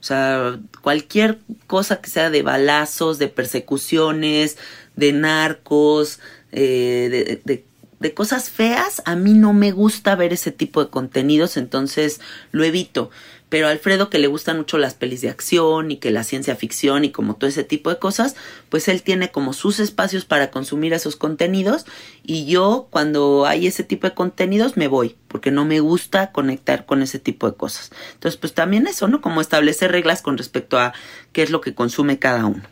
[0.00, 4.56] O sea, cualquier cosa que sea de balazos, de persecuciones,
[4.96, 6.20] de narcos,
[6.52, 7.64] eh, de, de
[8.00, 12.64] de cosas feas, a mí no me gusta ver ese tipo de contenidos, entonces lo
[12.64, 13.10] evito.
[13.50, 16.56] Pero a Alfredo, que le gustan mucho las pelis de acción y que la ciencia
[16.56, 18.34] ficción y como todo ese tipo de cosas,
[18.70, 21.84] pues él tiene como sus espacios para consumir esos contenidos
[22.22, 26.86] y yo cuando hay ese tipo de contenidos me voy, porque no me gusta conectar
[26.86, 27.90] con ese tipo de cosas.
[28.14, 29.20] Entonces, pues también eso, ¿no?
[29.20, 30.94] Como establecer reglas con respecto a
[31.32, 32.62] qué es lo que consume cada uno.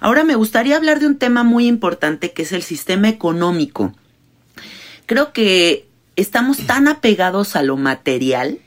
[0.00, 3.94] Ahora me gustaría hablar de un tema muy importante que es el sistema económico
[5.08, 8.58] creo que estamos tan apegados a lo material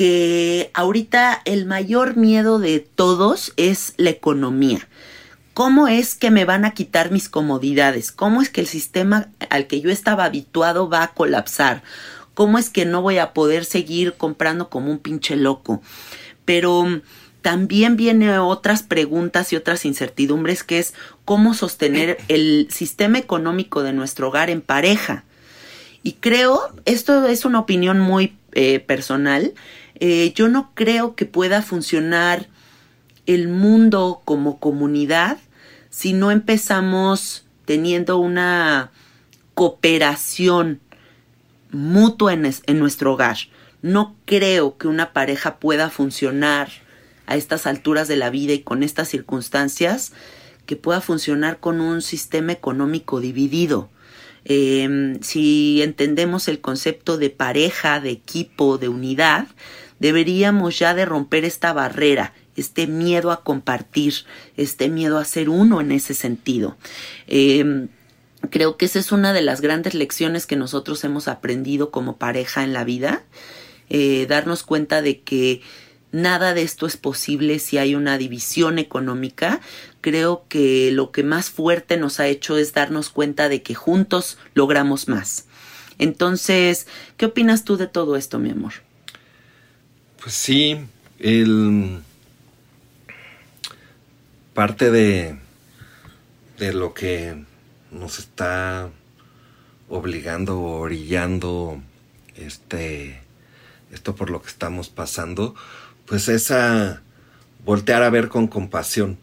[0.00, 4.88] que ahorita el mayor miedo de todos es la economía.
[5.52, 8.10] ¿Cómo es que me van a quitar mis comodidades?
[8.10, 11.82] ¿Cómo es que el sistema al que yo estaba habituado va a colapsar?
[12.32, 15.82] ¿Cómo es que no voy a poder seguir comprando como un pinche loco?
[16.46, 17.02] Pero
[17.42, 20.94] también viene otras preguntas y otras incertidumbres que es
[21.26, 25.24] cómo sostener el sistema económico de nuestro hogar en pareja.
[26.02, 29.52] Y creo, esto es una opinión muy eh, personal,
[30.00, 32.48] eh, yo no creo que pueda funcionar
[33.26, 35.38] el mundo como comunidad
[35.90, 38.90] si no empezamos teniendo una
[39.54, 40.80] cooperación
[41.70, 43.36] mutua en, nuestro hogar.
[43.82, 46.70] No creo que una pareja pueda funcionar
[47.26, 50.12] a estas alturas de la vida y con estas circunstancias
[50.66, 53.90] que pueda funcionar con un sistema económico dividido.
[54.44, 59.46] Em, si entendemos el concepto de pareja, de equipo, de unidad,
[60.00, 64.14] deberíamos ya de romper esta barrera, este miedo a compartir,
[64.56, 66.76] este miedo a ser uno en ese sentido.
[67.28, 67.88] Em,
[68.50, 72.64] creo que esa es una de las grandes lecciones que nosotros hemos aprendido como pareja
[72.64, 73.22] en la vida,
[73.88, 75.62] eh, darnos cuenta de que
[76.12, 79.60] nada de esto es posible si hay una división económica,
[80.00, 84.38] creo que lo que más fuerte nos ha hecho es darnos cuenta de que juntos
[84.54, 85.46] logramos más.
[85.98, 88.72] Entonces, ¿qué opinas tú de todo esto, mi amor?
[90.22, 90.78] Pues sí,
[91.18, 92.02] el
[94.52, 95.38] parte de,
[96.58, 97.42] de lo que
[97.90, 98.90] nos está
[99.88, 101.80] obligando o orillando
[102.36, 103.22] este
[103.92, 105.54] esto por lo que estamos pasando,
[106.04, 107.00] pues es a
[107.64, 109.16] voltear a ver con compasión,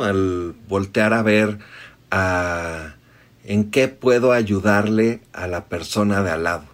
[0.00, 1.58] al voltear a ver
[2.10, 2.94] a
[3.44, 6.64] en qué puedo ayudarle a la persona de al lado.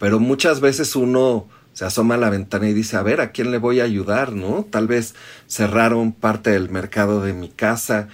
[0.00, 1.46] Pero muchas veces uno
[1.78, 4.32] se asoma a la ventana y dice, a ver, ¿a quién le voy a ayudar?
[4.32, 4.66] ¿No?
[4.68, 5.14] Tal vez
[5.46, 8.08] cerraron parte del mercado de mi casa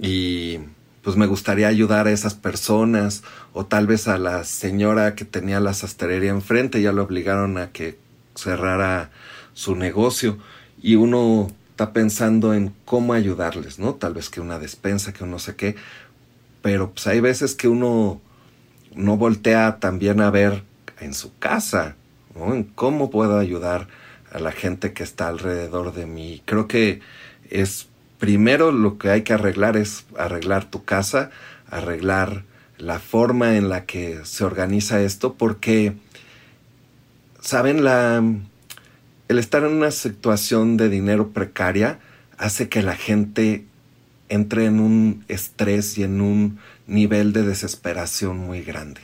[0.00, 0.60] y
[1.02, 5.58] pues me gustaría ayudar a esas personas o tal vez a la señora que tenía
[5.58, 7.98] la sastrería enfrente ya lo obligaron a que
[8.36, 9.10] cerrara
[9.52, 10.38] su negocio
[10.80, 13.94] y uno está pensando en cómo ayudarles, ¿no?
[13.94, 15.74] Tal vez que una despensa, que no sé qué,
[16.62, 18.20] pero pues hay veces que uno
[18.94, 20.62] no voltea también a ver
[21.00, 21.96] en su casa,
[22.74, 23.88] cómo puedo ayudar
[24.32, 26.42] a la gente que está alrededor de mí.
[26.44, 27.00] Creo que
[27.50, 31.30] es primero lo que hay que arreglar es arreglar tu casa,
[31.70, 32.44] arreglar
[32.78, 35.94] la forma en la que se organiza esto, porque,
[37.40, 37.84] ¿saben?
[37.84, 38.22] La,
[39.28, 41.98] el estar en una situación de dinero precaria
[42.36, 43.64] hace que la gente
[44.28, 49.00] entre en un estrés y en un nivel de desesperación muy grande.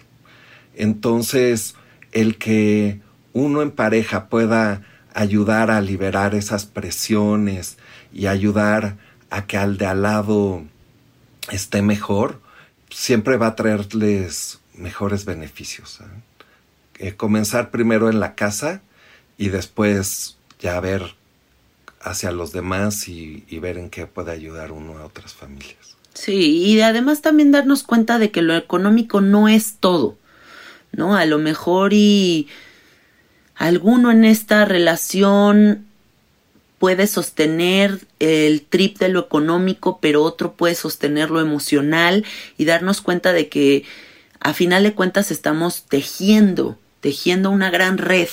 [0.77, 1.75] Entonces,
[2.13, 3.01] el que
[3.35, 4.83] uno en pareja pueda
[5.13, 7.77] ayudar a liberar esas presiones
[8.13, 8.97] y ayudar
[9.29, 10.65] a que al de al lado
[11.51, 12.41] esté mejor,
[12.91, 16.01] siempre va a traerles mejores beneficios.
[16.01, 17.09] ¿eh?
[17.09, 18.81] Eh, comenzar primero en la casa
[19.37, 21.17] y después ya ver
[22.01, 25.97] hacia los demás y, y, ver en qué puede ayudar uno a otras familias.
[26.13, 30.17] Sí, y además también darnos cuenta de que lo económico no es todo,
[30.93, 31.17] ¿no?
[31.17, 32.47] A lo mejor y
[33.55, 35.87] alguno en esta relación
[36.79, 42.25] puede sostener el trip de lo económico, pero otro puede sostener lo emocional
[42.59, 43.85] y darnos cuenta de que
[44.41, 48.29] a final de cuentas estamos tejiendo, tejiendo una gran red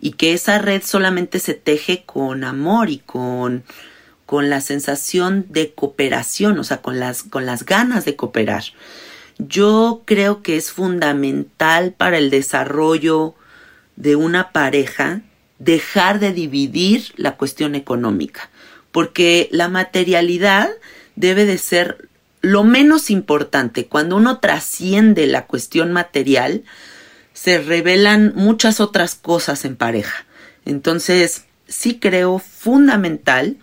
[0.00, 3.64] y que esa red solamente se teje con amor y con
[4.24, 8.64] con la sensación de cooperación, o sea, con las con las ganas de cooperar.
[9.36, 13.34] Yo creo que es fundamental para el desarrollo
[13.96, 15.22] de una pareja
[15.58, 18.50] dejar de dividir la cuestión económica,
[18.90, 20.70] porque la materialidad
[21.14, 22.08] debe de ser
[22.40, 23.86] lo menos importante.
[23.86, 26.64] Cuando uno trasciende la cuestión material,
[27.32, 30.26] se revelan muchas otras cosas en pareja.
[30.64, 33.56] Entonces, sí creo fundamental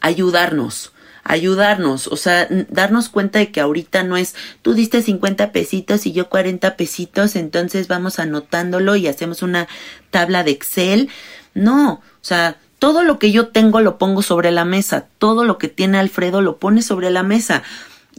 [0.00, 0.91] ayudarnos,
[1.24, 6.12] ayudarnos, o sea, darnos cuenta de que ahorita no es tú diste 50 pesitos y
[6.12, 9.68] yo 40 pesitos, entonces vamos anotándolo y hacemos una
[10.10, 11.08] tabla de Excel.
[11.54, 15.58] No, o sea, todo lo que yo tengo lo pongo sobre la mesa, todo lo
[15.58, 17.62] que tiene Alfredo lo pone sobre la mesa.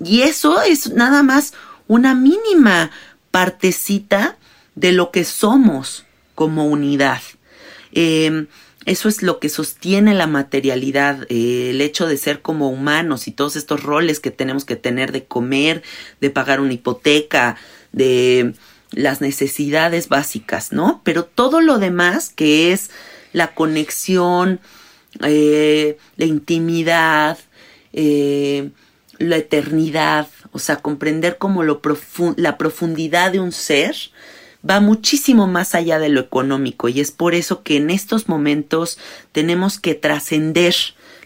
[0.02, 1.54] Y eso es nada más
[1.88, 2.90] una mínima
[3.32, 4.38] partecita
[4.76, 7.22] de lo que somos como unidad.
[7.92, 8.48] Eh,
[8.86, 13.32] eso es lo que sostiene la materialidad, eh, el hecho de ser como humanos y
[13.32, 15.84] todos estos roles que tenemos que tener de comer,
[16.20, 17.58] de pagar una hipoteca,
[17.92, 18.54] de
[18.92, 21.02] las necesidades básicas, ¿no?
[21.04, 22.92] Pero todo lo demás que es
[23.32, 24.60] la conexión,
[25.24, 27.38] eh, la intimidad,
[27.94, 28.72] eh,
[29.18, 31.82] la eternidad, o sea, comprender como lo
[32.36, 33.96] la profundidad de un ser,
[34.68, 38.98] va muchísimo más allá de lo económico y es por eso que en estos momentos
[39.32, 40.76] tenemos que trascender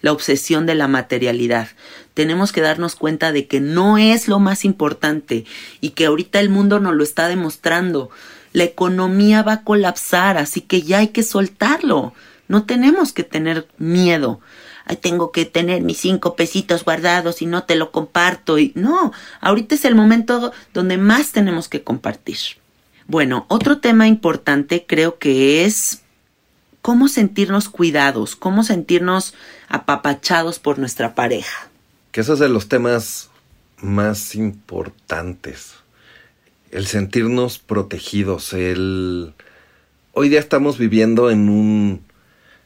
[0.01, 1.69] la obsesión de la materialidad.
[2.13, 5.45] Tenemos que darnos cuenta de que no es lo más importante
[5.81, 8.09] y que ahorita el mundo nos lo está demostrando.
[8.53, 12.13] La economía va a colapsar, así que ya hay que soltarlo.
[12.47, 14.39] No tenemos que tener miedo.
[15.01, 18.57] tengo que tener mis cinco pesitos guardados y no te lo comparto.
[18.57, 19.11] Y no,
[19.41, 22.37] ahorita es el momento donde más tenemos que compartir.
[23.07, 26.01] Bueno, otro tema importante creo que es
[26.81, 29.33] cómo sentirnos cuidados, cómo sentirnos
[29.69, 31.69] apapachados por nuestra pareja.
[32.11, 33.29] Que eso es de los temas
[33.81, 35.75] más importantes.
[36.69, 39.33] El sentirnos protegidos, el...
[40.11, 42.01] Hoy día estamos viviendo en un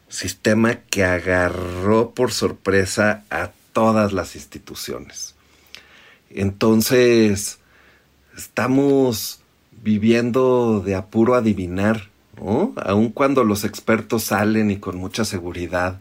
[0.10, 5.36] sistema que agarró por sorpresa a todas las instituciones.
[6.32, 7.60] Entonces,
[8.36, 9.41] estamos
[9.84, 12.10] viviendo de apuro adivinar,
[12.40, 12.74] ¿no?
[12.78, 16.00] Aun cuando los expertos salen y con mucha seguridad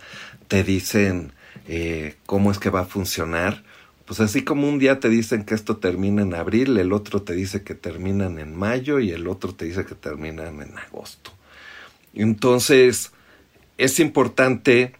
[0.49, 1.33] te dicen
[1.69, 3.63] eh, cómo es que va a funcionar,
[4.07, 7.35] pues así como un día te dicen que esto termina en abril, el otro te
[7.35, 11.31] dice que terminan en mayo y el otro te dice que terminan en agosto.
[12.13, 13.13] Entonces,
[13.79, 14.97] es importante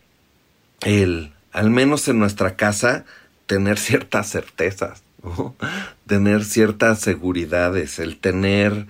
[0.83, 3.05] el, al menos en nuestra casa,
[3.47, 5.03] tener ciertas certezas,
[6.07, 8.87] tener ciertas seguridades, el tener,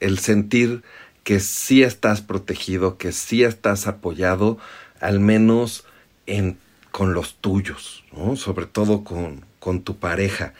[0.00, 0.82] el sentir
[1.24, 4.58] que sí estás protegido, que sí estás apoyado,
[5.00, 5.84] al menos
[6.26, 6.58] en,
[6.90, 8.04] con los tuyos,
[8.36, 10.54] sobre todo con, con tu pareja,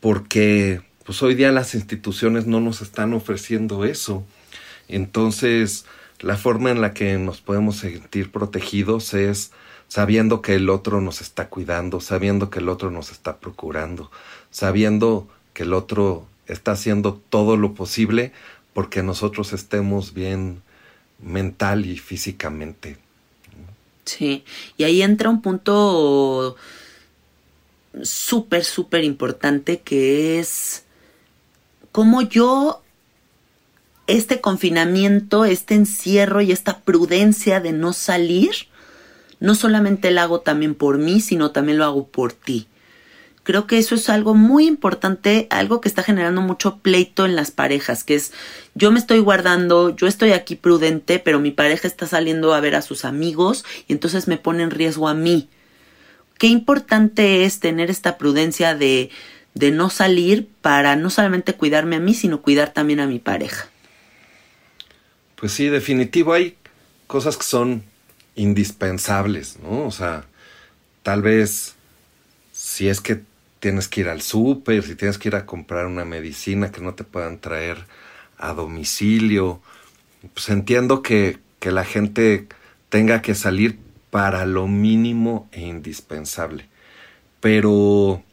[0.00, 4.24] porque pues hoy día las instituciones no nos están ofreciendo eso.
[4.88, 5.84] Entonces,
[6.20, 9.52] la forma en la que nos podemos sentir protegidos es
[9.88, 14.10] sabiendo que el otro nos está cuidando, sabiendo que el otro nos está procurando,
[14.52, 18.32] sabiendo que el otro está haciendo todo lo posible
[18.72, 20.62] porque nosotros estemos bien
[21.20, 22.98] mental y físicamente.
[24.04, 24.44] Sí,
[24.76, 26.56] y ahí entra un punto
[28.02, 30.84] súper, súper importante que es
[31.92, 32.82] cómo yo
[34.06, 38.52] este confinamiento, este encierro y esta prudencia de no salir,
[39.38, 42.66] no solamente lo hago también por mí, sino también lo hago por ti.
[43.44, 47.50] Creo que eso es algo muy importante, algo que está generando mucho pleito en las
[47.50, 48.32] parejas, que es
[48.74, 52.76] yo me estoy guardando, yo estoy aquí prudente, pero mi pareja está saliendo a ver
[52.76, 55.48] a sus amigos y entonces me pone en riesgo a mí.
[56.38, 59.10] Qué importante es tener esta prudencia de,
[59.54, 63.68] de no salir para no solamente cuidarme a mí, sino cuidar también a mi pareja.
[65.34, 66.56] Pues sí, definitivo, hay
[67.08, 67.82] cosas que son
[68.36, 69.84] indispensables, ¿no?
[69.84, 70.24] O sea,
[71.02, 71.74] tal vez
[72.52, 73.20] si es que
[73.62, 76.94] tienes que ir al súper, si tienes que ir a comprar una medicina que no
[76.94, 77.86] te puedan traer
[78.36, 79.62] a domicilio.
[80.34, 82.48] Pues entiendo que, que la gente
[82.88, 83.78] tenga que salir
[84.10, 86.68] para lo mínimo e indispensable.
[87.38, 88.24] Pero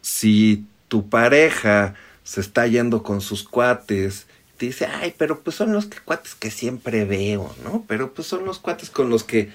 [0.00, 5.72] si tu pareja se está yendo con sus cuates, te dice, ay, pero pues son
[5.72, 7.84] los cuates que siempre veo, ¿no?
[7.88, 9.50] Pero pues son los cuates con los que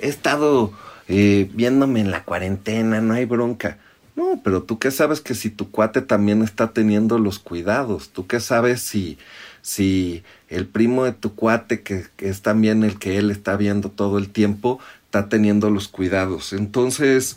[0.00, 0.72] he estado
[1.08, 3.78] eh, viéndome en la cuarentena, no hay bronca.
[4.18, 8.26] No, pero tú qué sabes que si tu cuate también está teniendo los cuidados, tú
[8.26, 9.16] qué sabes si,
[9.62, 13.92] si el primo de tu cuate, que, que es también el que él está viendo
[13.92, 16.52] todo el tiempo, está teniendo los cuidados.
[16.52, 17.36] Entonces,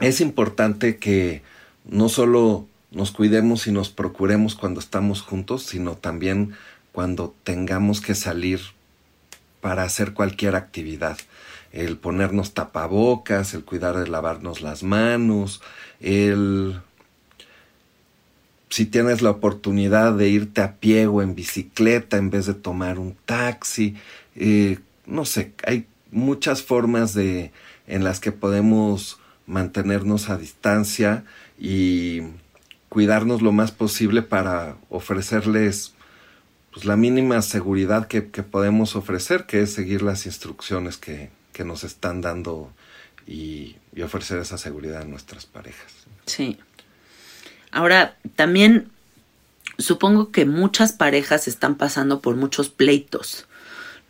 [0.00, 1.42] es importante que
[1.84, 6.52] no solo nos cuidemos y nos procuremos cuando estamos juntos, sino también
[6.90, 8.58] cuando tengamos que salir
[9.60, 11.16] para hacer cualquier actividad
[11.72, 15.62] el ponernos tapabocas, el cuidar de lavarnos las manos,
[16.00, 16.80] el
[18.70, 23.00] si tienes la oportunidad de irte a pie o en bicicleta en vez de tomar
[23.00, 23.96] un taxi,
[24.36, 27.52] eh, no sé, hay muchas formas de
[27.88, 31.24] en las que podemos mantenernos a distancia
[31.58, 32.22] y
[32.88, 35.94] cuidarnos lo más posible para ofrecerles
[36.72, 41.64] pues, la mínima seguridad que, que podemos ofrecer, que es seguir las instrucciones que, que
[41.64, 42.72] nos están dando
[43.26, 45.92] y, ofrecer esa seguridad a nuestras parejas.
[46.26, 46.58] Sí.
[47.70, 48.90] Ahora, también
[49.78, 53.46] supongo que muchas parejas están pasando por muchos pleitos,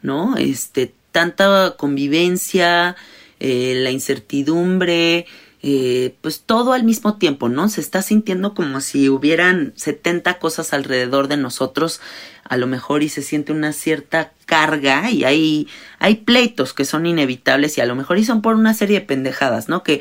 [0.01, 0.37] ¿no?
[0.37, 2.97] Este, tanta convivencia,
[3.41, 5.27] eh, la incertidumbre,
[5.63, 7.69] eh, pues todo al mismo tiempo, ¿no?
[7.69, 12.01] Se está sintiendo como si hubieran 70 cosas alrededor de nosotros
[12.45, 17.07] a lo mejor y se siente una cierta carga y hay, hay pleitos que son
[17.07, 19.85] inevitables y a lo mejor y son por una serie de pendejadas, ¿no?
[19.85, 20.01] Que,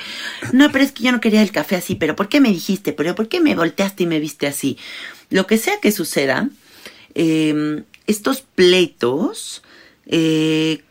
[0.53, 2.93] no, pero es que yo no quería el café así, pero ¿por qué me dijiste?
[2.93, 4.77] ¿Pero por qué me volteaste y me viste así?
[5.29, 6.49] Lo que sea que suceda,
[7.13, 9.61] em, estos pleitos
[10.07, 10.83] eh,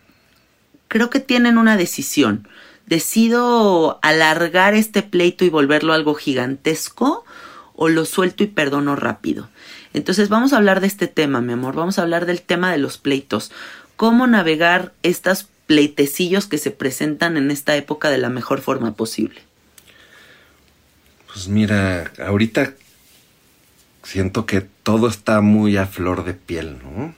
[0.88, 2.46] creo que tienen una decisión.
[2.88, 7.24] ¿Decido alargar este pleito y volverlo algo gigantesco
[7.74, 9.50] o lo suelto y perdono rápido?
[9.92, 12.78] Entonces vamos a hablar de este tema, mi amor, vamos a hablar del tema de
[12.78, 13.52] los pleitos.
[13.96, 19.42] ¿Cómo navegar estos pleitecillos que se presentan en esta época de la mejor forma posible?
[21.26, 22.72] Pues mira, ahorita
[24.02, 27.14] siento que todo está muy a flor de piel, ¿no?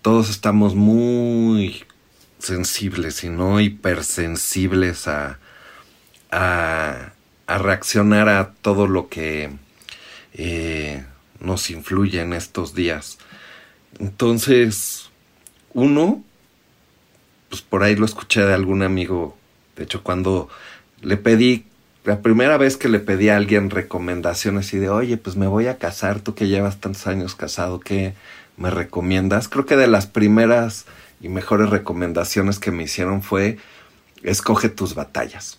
[0.00, 1.84] Todos estamos muy
[2.46, 5.38] sensibles y no hipersensibles a,
[6.30, 7.12] a,
[7.46, 9.50] a reaccionar a todo lo que
[10.34, 11.04] eh,
[11.40, 13.18] nos influye en estos días.
[13.98, 15.10] Entonces,
[15.72, 16.22] uno,
[17.48, 19.36] pues por ahí lo escuché de algún amigo,
[19.76, 20.48] de hecho cuando
[21.02, 21.64] le pedí,
[22.04, 25.66] la primera vez que le pedí a alguien recomendaciones y de, oye, pues me voy
[25.66, 28.14] a casar, tú que llevas tantos años casado, ¿qué
[28.56, 29.48] me recomiendas?
[29.48, 30.86] Creo que de las primeras
[31.20, 33.58] y mejores recomendaciones que me hicieron fue,
[34.22, 35.58] escoge tus batallas.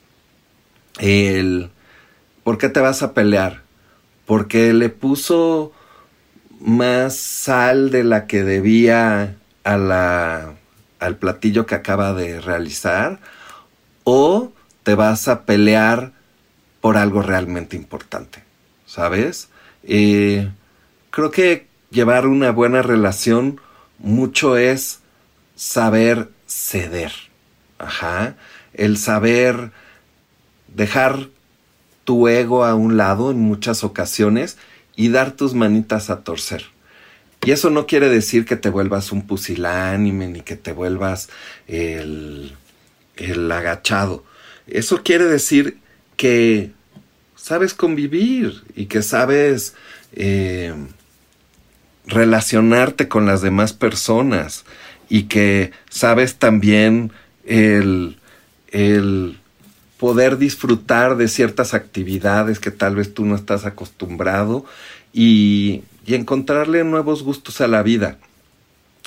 [0.99, 1.69] El,
[2.43, 3.67] ¿por qué te vas a pelear?
[4.27, 5.71] porque le puso
[6.59, 10.53] más sal de la que debía a la,
[10.99, 13.19] al platillo que acaba de realizar
[14.03, 14.51] o
[14.83, 16.11] te vas a pelear
[16.81, 18.43] por algo realmente importante,
[18.85, 19.49] ¿sabes?
[19.83, 20.51] Eh,
[21.09, 23.61] creo que llevar una buena relación
[23.97, 24.99] mucho es
[25.57, 27.11] saber ceder,
[27.79, 28.37] ajá,
[28.73, 29.71] el saber
[30.73, 31.27] dejar
[32.05, 34.57] tu ego a un lado en muchas ocasiones
[34.95, 36.63] y dar tus manitas a torcer.
[37.43, 41.29] Y eso no quiere decir que te vuelvas un pusilánime ni que te vuelvas
[41.67, 42.55] el,
[43.15, 44.23] el agachado.
[44.67, 45.79] Eso quiere decir
[46.17, 46.71] que
[47.35, 49.75] sabes convivir y que sabes
[50.13, 50.73] eh,
[52.05, 54.65] relacionarte con las demás personas
[55.09, 57.11] y que sabes también
[57.45, 58.17] el,
[58.71, 59.37] el
[59.97, 64.65] poder disfrutar de ciertas actividades que tal vez tú no estás acostumbrado
[65.13, 68.17] y, y encontrarle nuevos gustos a la vida.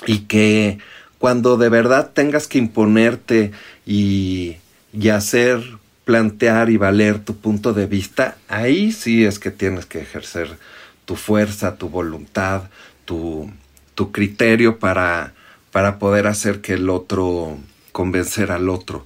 [0.07, 0.79] Y que
[1.19, 3.51] cuando de verdad tengas que imponerte
[3.85, 4.57] y,
[4.91, 5.61] y hacer
[6.03, 10.57] plantear y valer tu punto de vista, ahí sí es que tienes que ejercer
[11.05, 12.63] tu fuerza, tu voluntad,
[13.05, 13.51] tu,
[13.95, 15.33] tu criterio para,
[15.71, 17.57] para poder hacer que el otro,
[17.91, 19.05] convencer al otro.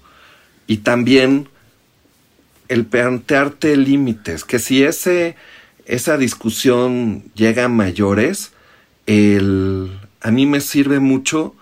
[0.68, 1.50] Y también
[2.68, 5.36] el plantearte límites, que si ese,
[5.86, 8.52] esa discusión llega a mayores,
[9.06, 11.56] el, a mí me sirve mucho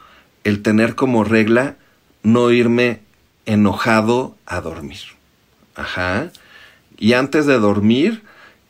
[0.44, 1.76] el tener como regla
[2.22, 3.02] no irme
[3.46, 5.02] enojado a dormir.
[5.76, 6.32] Ajá.
[6.98, 8.24] Y antes de dormir,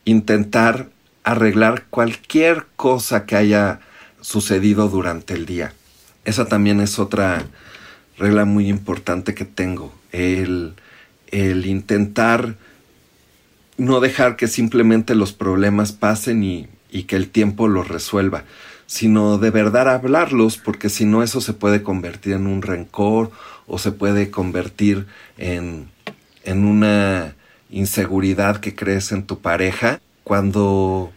[0.05, 0.89] intentar
[1.23, 3.79] arreglar cualquier cosa que haya
[4.21, 5.73] sucedido durante el día.
[6.25, 7.45] Esa también es otra
[8.17, 9.93] regla muy importante que tengo.
[10.11, 10.73] El,
[11.27, 12.55] el intentar
[13.77, 18.43] no dejar que simplemente los problemas pasen y, y que el tiempo los resuelva,
[18.85, 23.31] sino de verdad hablarlos, porque si no eso se puede convertir en un rencor
[23.65, 25.07] o se puede convertir
[25.37, 25.89] en,
[26.43, 27.35] en una
[27.71, 31.11] inseguridad que crees en tu pareja, cuando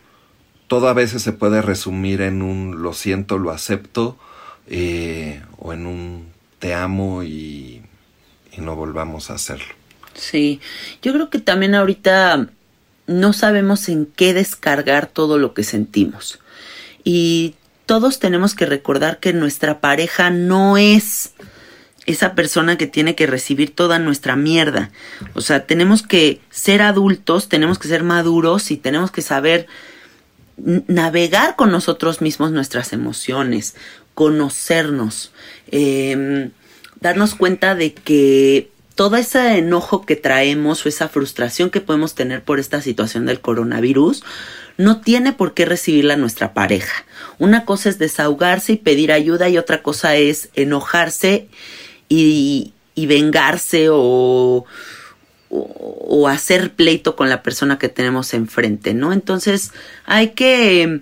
[0.68, 4.18] todo a veces se puede resumir en un lo siento, lo acepto,
[4.68, 6.26] eh, o en un
[6.58, 7.82] te amo y,
[8.52, 9.74] y no volvamos a hacerlo.
[10.14, 10.60] Sí,
[11.02, 12.48] yo creo que también ahorita
[13.06, 16.40] no sabemos en qué descargar todo lo que sentimos.
[17.04, 17.54] Y
[17.86, 21.32] todos tenemos que recordar que nuestra pareja no es
[22.06, 24.90] esa persona que tiene que recibir toda nuestra mierda.
[25.34, 29.66] O sea, tenemos que ser adultos, tenemos que ser maduros y tenemos que saber
[30.56, 33.74] navegar con nosotros mismos nuestras emociones,
[34.16, 35.30] conocernos,
[35.70, 36.50] eh,
[37.00, 42.42] darnos cuenta de que todo ese enojo que traemos o esa frustración que podemos tener
[42.42, 44.24] por esta situación del coronavirus
[44.78, 47.04] no tiene por qué recibirla nuestra pareja.
[47.38, 51.48] Una cosa es desahogarse y pedir ayuda y otra cosa es enojarse
[52.08, 54.64] y, y vengarse o,
[56.26, 59.12] hacer pleito con la persona que tenemos enfrente, ¿no?
[59.12, 59.72] Entonces
[60.06, 61.00] hay que,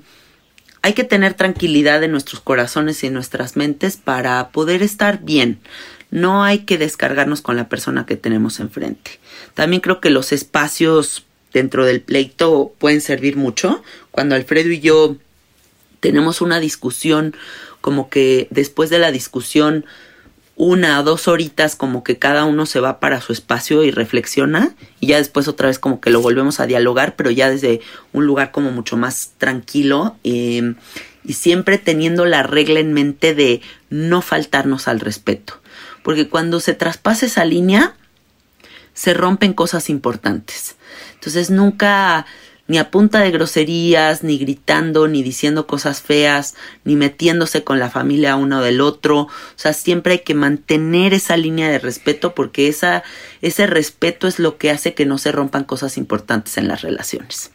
[0.85, 5.59] hay que tener tranquilidad en nuestros corazones y en nuestras mentes para poder estar bien.
[6.11, 9.19] No hay que descargarnos con la persona que tenemos enfrente.
[9.55, 11.25] También creo que los espacios
[11.55, 13.83] dentro del pleito pueden servir mucho.
[14.11, 15.17] Cuando Alfredo y yo
[16.01, 17.35] tenemos una discusión,
[17.81, 19.87] como que después de la discusión
[20.57, 24.75] una o dos horitas como que cada uno se va para su espacio y reflexiona
[25.01, 27.81] y ya después otra vez como que lo volvemos a dialogar pero ya desde
[28.13, 30.75] un lugar como mucho más tranquilo eh,
[31.25, 35.61] y siempre teniendo la regla en mente de no faltarnos al respeto.
[36.03, 37.95] Porque cuando se traspasa esa línea
[38.93, 40.77] se rompen cosas importantes.
[41.15, 42.27] Entonces nunca
[42.67, 46.55] ni a punta de groserías, ni gritando, ni diciendo cosas feas,
[46.85, 49.23] ni metiéndose con la familia uno del otro.
[49.23, 53.03] O sea, siempre hay que mantener esa línea de respeto porque esa,
[53.43, 57.51] ese respeto es lo que hace que no se rompan cosas importantes en las relaciones.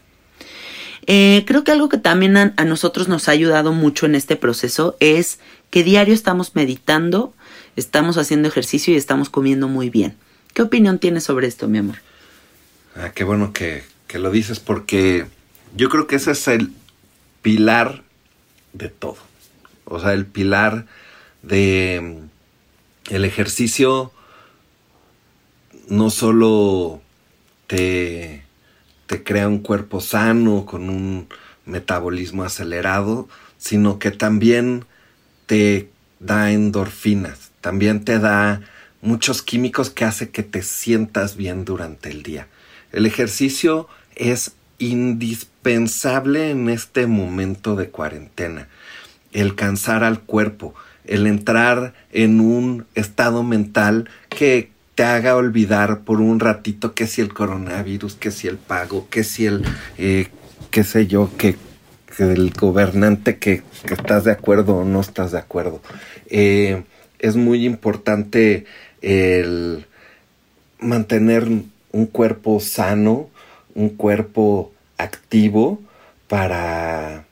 [1.07, 4.35] Eh, creo que algo que también a, a nosotros nos ha ayudado mucho en este
[4.35, 5.39] proceso es
[5.71, 7.33] que diario estamos meditando,
[7.75, 10.15] estamos haciendo ejercicio y estamos comiendo muy bien.
[10.53, 11.95] ¿Qué opinión tienes sobre esto, mi amor?
[12.95, 15.27] Ah, qué bueno que, que lo dices porque
[15.75, 16.73] yo creo que ese es el
[17.43, 18.01] pilar
[18.73, 19.17] de todo.
[19.85, 20.87] O sea, el pilar
[21.43, 22.17] de
[23.09, 24.11] el ejercicio
[25.87, 27.01] no solo
[27.67, 28.43] te,
[29.05, 31.27] te crea un cuerpo sano con un
[31.65, 33.29] metabolismo acelerado,
[33.59, 34.85] sino que también
[35.45, 38.61] te da endorfinas, también te da
[39.01, 42.47] muchos químicos que hace que te sientas bien durante el día.
[42.91, 43.87] El ejercicio
[44.19, 48.67] es indispensable en este momento de cuarentena.
[49.31, 56.19] El cansar al cuerpo, el entrar en un estado mental que, te haga olvidar por
[56.19, 59.63] un ratito que si el coronavirus, que si el pago, que si el,
[59.97, 60.27] eh,
[60.71, 61.55] qué sé yo, que,
[62.17, 65.81] el gobernante que, estás de acuerdo o no estás de acuerdo.
[66.29, 66.83] Eh,
[67.17, 68.65] es muy importante
[69.01, 69.85] el
[70.79, 71.47] mantener
[71.93, 73.29] un cuerpo sano,
[73.79, 75.81] un cuerpo activo
[76.27, 77.23] para,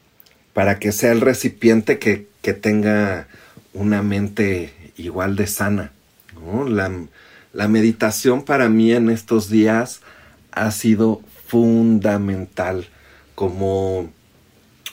[0.54, 3.28] para que sea el recipiente que, que tenga
[3.74, 5.92] una mente igual de sana.
[6.70, 6.90] La,
[7.52, 10.00] la meditación para mí en estos días
[10.54, 12.88] ha sido fundamental
[13.36, 14.10] como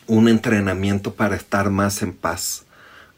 [0.09, 2.65] un entrenamiento para estar más en paz,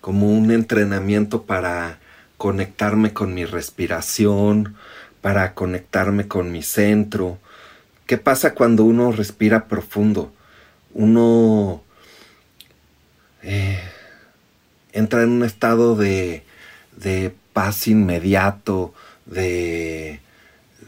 [0.03, 2.01] como un entrenamiento para
[2.37, 4.77] conectarme con mi respiración,
[5.23, 7.39] para conectarme con mi centro.
[8.07, 10.33] ¿Qué pasa cuando uno respira profundo?
[10.95, 11.83] Uno
[13.43, 13.81] eh,
[14.93, 16.45] entra en un estado de,
[16.97, 18.95] de paz inmediato,
[19.27, 20.21] de,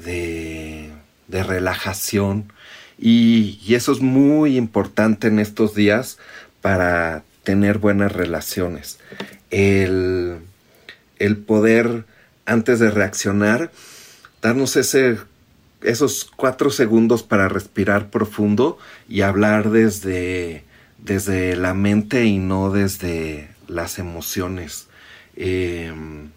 [0.05, 0.93] de,
[1.29, 2.53] relajación.
[2.99, 6.19] Y, y, eso es muy importante en estos días
[6.61, 8.99] para tener buenas relaciones.
[9.51, 10.39] El,
[11.19, 12.05] el poder,
[12.45, 13.71] antes de reaccionar,
[14.43, 15.19] darnos ese,
[15.83, 20.64] esos cuatro segundos para respirar profundo y hablar desde,
[20.99, 24.89] desde la mente y no desde las emociones.
[25.37, 26.31] Em,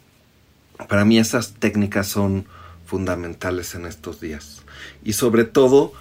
[0.88, 2.46] para mí esas técnicas son
[2.86, 4.62] fundamentales en estos días.
[5.04, 5.94] Y sobre todo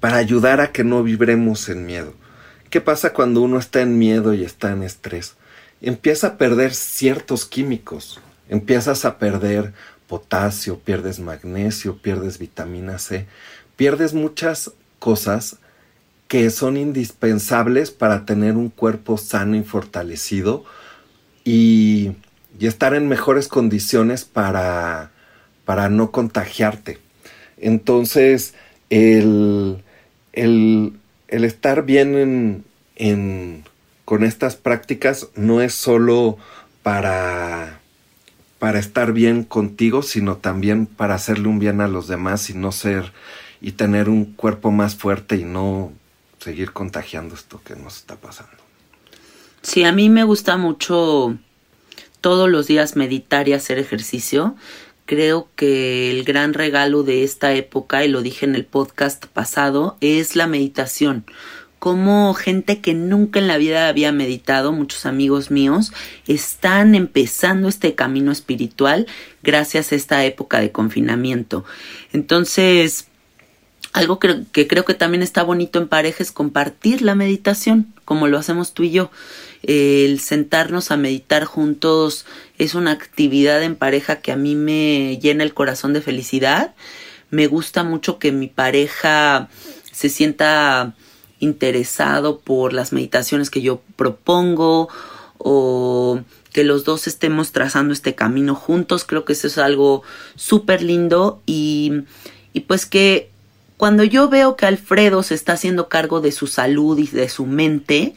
[0.00, 2.14] para ayudar a que no vibremos en miedo.
[2.70, 5.34] ¿Qué pasa cuando uno está en miedo y está en estrés?
[5.82, 8.20] Empieza a perder ciertos químicos.
[8.48, 9.72] Empiezas a perder
[10.10, 13.26] potasio, pierdes magnesio, pierdes vitamina C,
[13.76, 15.56] pierdes muchas cosas
[16.28, 20.66] que son indispensables para tener un cuerpo sano y fortalecido
[21.44, 22.12] y
[22.58, 25.10] y estar en mejores condiciones para,
[25.64, 26.98] para no contagiarte.
[27.56, 28.54] Entonces,
[28.90, 29.82] el,
[30.32, 30.92] el,
[31.28, 32.64] el estar bien en,
[32.96, 33.64] en,
[34.04, 36.36] con estas prácticas no es solo
[36.82, 37.79] para,
[38.60, 42.70] para estar bien contigo, sino también para hacerle un bien a los demás y no
[42.70, 43.12] ser
[43.62, 45.92] y tener un cuerpo más fuerte y no
[46.38, 48.52] seguir contagiando esto que nos está pasando.
[49.62, 51.38] Sí, a mí me gusta mucho
[52.20, 54.54] todos los días meditar y hacer ejercicio.
[55.06, 59.96] Creo que el gran regalo de esta época, y lo dije en el podcast pasado,
[60.02, 61.24] es la meditación.
[61.80, 65.92] Como gente que nunca en la vida había meditado, muchos amigos míos,
[66.28, 69.08] están empezando este camino espiritual
[69.42, 71.64] gracias a esta época de confinamiento.
[72.12, 73.08] Entonces,
[73.92, 78.28] algo que, que, creo que también está bonito en pareja es compartir la meditación, como
[78.28, 79.10] lo hacemos tú y yo
[79.62, 82.24] el sentarnos a meditar juntos
[82.58, 86.74] es una actividad en pareja que a mí me llena el corazón de felicidad.
[87.30, 89.48] Me gusta mucho que mi pareja
[89.92, 90.94] se sienta
[91.40, 94.88] interesado por las meditaciones que yo propongo
[95.38, 96.20] o
[96.52, 99.04] que los dos estemos trazando este camino juntos.
[99.04, 100.02] Creo que eso es algo
[100.36, 102.04] súper lindo y,
[102.52, 103.30] y pues que
[103.76, 107.46] cuando yo veo que Alfredo se está haciendo cargo de su salud y de su
[107.46, 108.14] mente,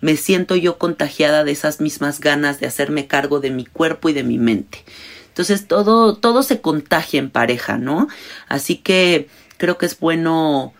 [0.00, 4.12] me siento yo contagiada de esas mismas ganas de hacerme cargo de mi cuerpo y
[4.12, 4.84] de mi mente.
[5.28, 8.08] Entonces todo, todo se contagia en pareja, ¿no?
[8.48, 10.74] Así que creo que es bueno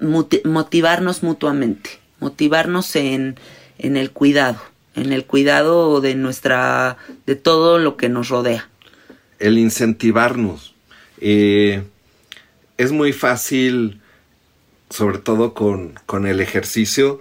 [0.00, 1.90] motivarnos mutuamente,
[2.20, 3.36] motivarnos en,
[3.78, 4.60] en el cuidado,
[4.94, 8.68] en el cuidado de nuestra, de todo lo que nos rodea.
[9.38, 10.74] El incentivarnos.
[11.20, 11.82] Eh,
[12.78, 14.00] es muy fácil,
[14.90, 17.20] sobre todo con, con el ejercicio,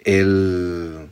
[0.00, 1.08] el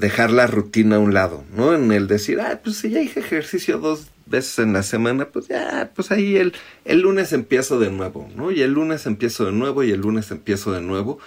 [0.00, 1.74] dejar la rutina a un lado, ¿no?
[1.74, 5.48] En el decir, ah, pues si ya hice ejercicio dos veces en la semana, pues
[5.48, 6.54] ya, pues ahí el,
[6.86, 8.50] el lunes empiezo de nuevo, ¿no?
[8.50, 11.18] Y el lunes empiezo de nuevo y el lunes empiezo de nuevo.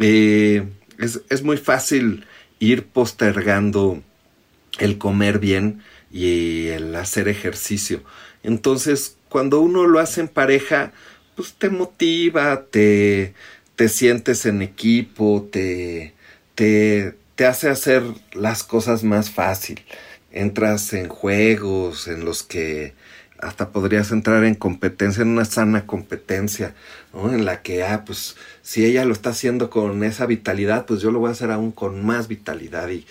[0.00, 0.66] Eh,
[0.98, 2.24] es, es muy fácil
[2.60, 4.02] ir postergando
[4.78, 8.02] el comer bien y el hacer ejercicio.
[8.42, 10.92] Entonces, cuando uno lo hace en pareja,
[11.36, 13.34] pues te motiva, te,
[13.76, 16.14] te sientes en equipo, te,
[16.54, 19.80] te, hace hacer las cosas más fácil.
[20.30, 22.94] Entras en juegos en los que
[23.38, 26.74] hasta podrías entrar en competencia, en una sana competencia,
[27.14, 27.32] ¿no?
[27.32, 31.10] En la que, ah, pues, si ella lo está haciendo con esa vitalidad, pues yo
[31.12, 32.88] lo voy a hacer aún con más vitalidad.
[32.88, 33.06] Y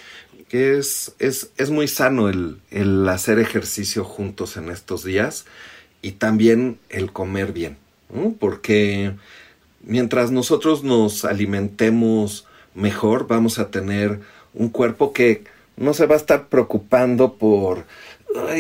[0.50, 5.46] que es, es, es muy sano el, el hacer ejercicio juntos en estos días
[6.02, 7.78] y también el comer bien.
[8.40, 9.14] Porque
[9.82, 12.48] mientras nosotros nos alimentemos
[12.78, 14.22] mejor, vamos a tener
[14.54, 15.44] un cuerpo que
[15.76, 17.86] no se va a estar preocupando por,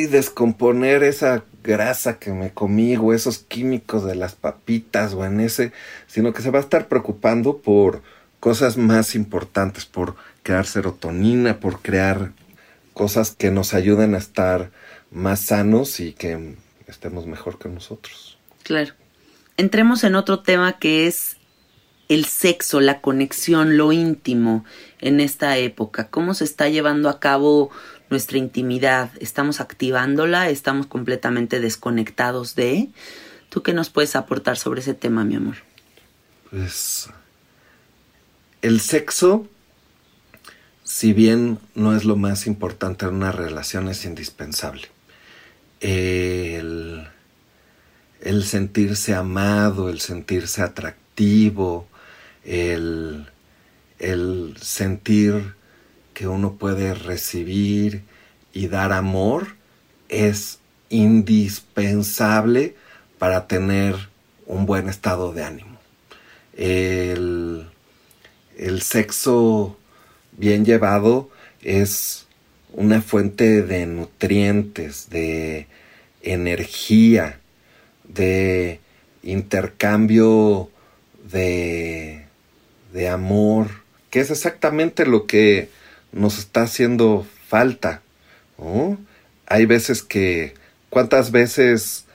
[0.09, 5.71] descomponer esa grasa que me comí o esos químicos de las papitas o en ese,
[6.07, 8.01] sino que se va a estar preocupando por
[8.39, 12.31] cosas más importantes, por crear serotonina, por crear
[12.93, 14.71] cosas que nos ayuden a estar
[15.11, 16.55] más sanos y que
[16.87, 18.37] estemos mejor que nosotros.
[18.63, 18.93] Claro.
[19.57, 21.36] Entremos en otro tema que es
[22.09, 24.65] el sexo, la conexión, lo íntimo
[24.99, 26.09] en esta época.
[26.09, 27.69] ¿Cómo se está llevando a cabo
[28.09, 29.11] nuestra intimidad?
[29.19, 30.49] ¿Estamos activándola?
[30.49, 32.89] ¿Estamos completamente desconectados de?
[33.49, 35.55] ¿Tú qué nos puedes aportar sobre ese tema, mi amor?
[36.49, 37.09] Pues
[38.61, 39.47] el sexo,
[40.83, 44.87] si bien no es lo más importante en una relación, es indispensable.
[45.79, 47.07] El,
[48.21, 51.87] el sentirse amado, el sentirse atractivo,
[52.47, 53.27] el,
[53.99, 55.53] el sentir
[56.13, 58.03] que uno puede recibir
[58.53, 59.47] y dar amor
[60.09, 62.75] es indispensable
[63.19, 63.95] para tener
[64.45, 65.77] un buen estado de ánimo.
[66.55, 67.67] El,
[68.57, 69.77] el sexo
[70.31, 71.29] bien llevado
[71.61, 72.25] es
[72.71, 75.67] una fuente de nutrientes, de
[76.21, 77.39] energía,
[78.05, 78.79] de
[79.23, 80.69] intercambio
[81.31, 82.26] de,
[82.97, 83.67] de amor,
[84.09, 85.69] que es exactamente lo que
[86.11, 88.01] nos está haciendo falta.
[89.45, 90.55] Hay veces que,
[90.89, 92.05] ¿cuántas veces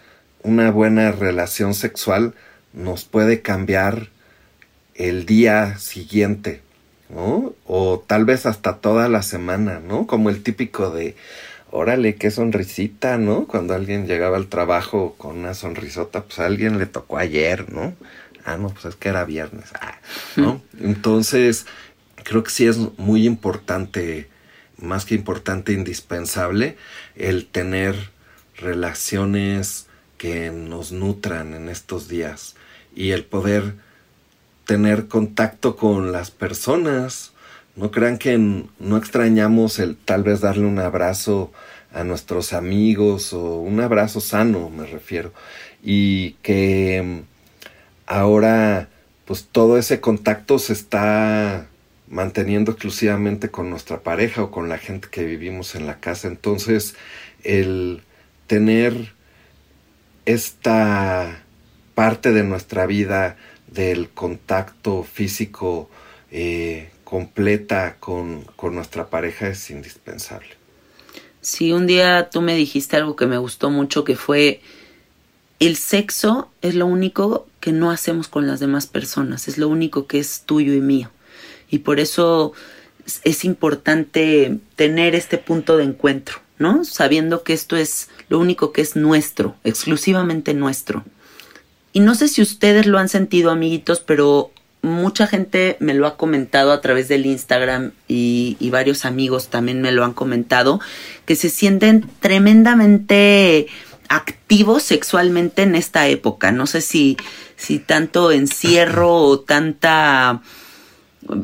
[0.42, 2.34] una buena relación sexual
[2.72, 4.08] nos puede cambiar
[4.96, 6.62] el día siguiente?
[7.14, 10.08] O tal vez hasta toda la semana, ¿no?
[10.08, 11.14] Como el típico de,
[11.70, 13.46] órale, qué sonrisita, ¿no?
[13.46, 17.94] Cuando alguien llegaba al trabajo con una sonrisota, pues a alguien le tocó ayer, ¿no?
[18.44, 19.98] Ah, no, pues es que era viernes, ah,
[20.36, 20.62] ¿no?
[20.80, 21.66] Entonces,
[22.24, 24.28] creo que sí es muy importante,
[24.78, 26.76] más que importante, indispensable,
[27.14, 28.10] el tener
[28.56, 29.86] relaciones
[30.18, 32.54] que nos nutran en estos días
[32.94, 33.74] y el poder
[34.64, 37.32] tener contacto con las personas.
[37.74, 41.52] No crean que no extrañamos el tal vez darle un abrazo
[41.92, 45.32] a nuestros amigos o un abrazo sano, me refiero.
[45.82, 47.24] Y que
[48.12, 48.88] ahora
[49.24, 51.68] pues todo ese contacto se está
[52.08, 56.28] manteniendo exclusivamente con nuestra pareja o con la gente que vivimos en la casa.
[56.28, 56.94] Entonces,
[57.42, 58.02] el
[58.46, 59.14] tener
[60.26, 61.42] esta
[61.94, 63.36] parte de nuestra vida
[63.68, 65.88] del contacto físico
[66.30, 70.50] eh, completa con, con nuestra pareja es indispensable.
[71.40, 74.60] Sí, un día tú me dijiste algo que me gustó mucho, que fue
[75.60, 80.06] el sexo es lo único que no hacemos con las demás personas, es lo único
[80.06, 81.10] que es tuyo y mío
[81.72, 82.52] y por eso
[83.24, 86.84] es importante tener este punto de encuentro, ¿no?
[86.84, 91.02] Sabiendo que esto es lo único que es nuestro, exclusivamente nuestro.
[91.94, 94.50] Y no sé si ustedes lo han sentido, amiguitos, pero
[94.82, 99.80] mucha gente me lo ha comentado a través del Instagram y, y, varios amigos también
[99.80, 100.78] me lo han comentado,
[101.24, 103.68] que se sienten tremendamente
[104.12, 106.52] activos sexualmente en esta época.
[106.52, 107.16] No sé si,
[107.56, 110.42] si tanto encierro o tanta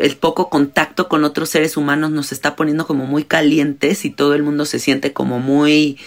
[0.00, 4.34] el poco contacto con otros seres humanos nos está poniendo como muy calientes y todo
[4.34, 5.98] el mundo se siente como muy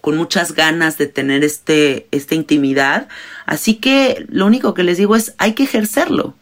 [0.00, 3.08] con muchas ganas de tener este esta intimidad.
[3.44, 6.34] Así que lo único que les digo es hay que ejercerlo.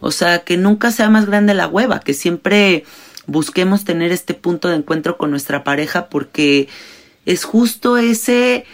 [0.00, 2.84] O sea, que nunca sea más grande la hueva, que siempre
[3.26, 6.68] busquemos tener este punto de encuentro con nuestra pareja porque
[7.24, 8.64] es justo ese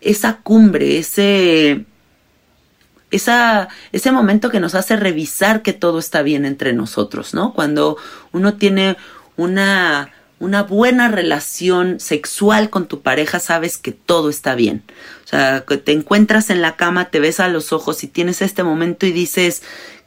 [0.00, 1.84] esa cumbre, ese
[3.10, 7.52] esa, ese momento que nos hace revisar que todo está bien entre nosotros, ¿no?
[7.54, 7.96] Cuando
[8.32, 8.96] uno tiene
[9.36, 14.82] una, una buena relación sexual con tu pareja, sabes que todo está bien.
[15.24, 18.42] O sea, que te encuentras en la cama, te ves a los ojos y tienes
[18.42, 19.62] este momento y dices,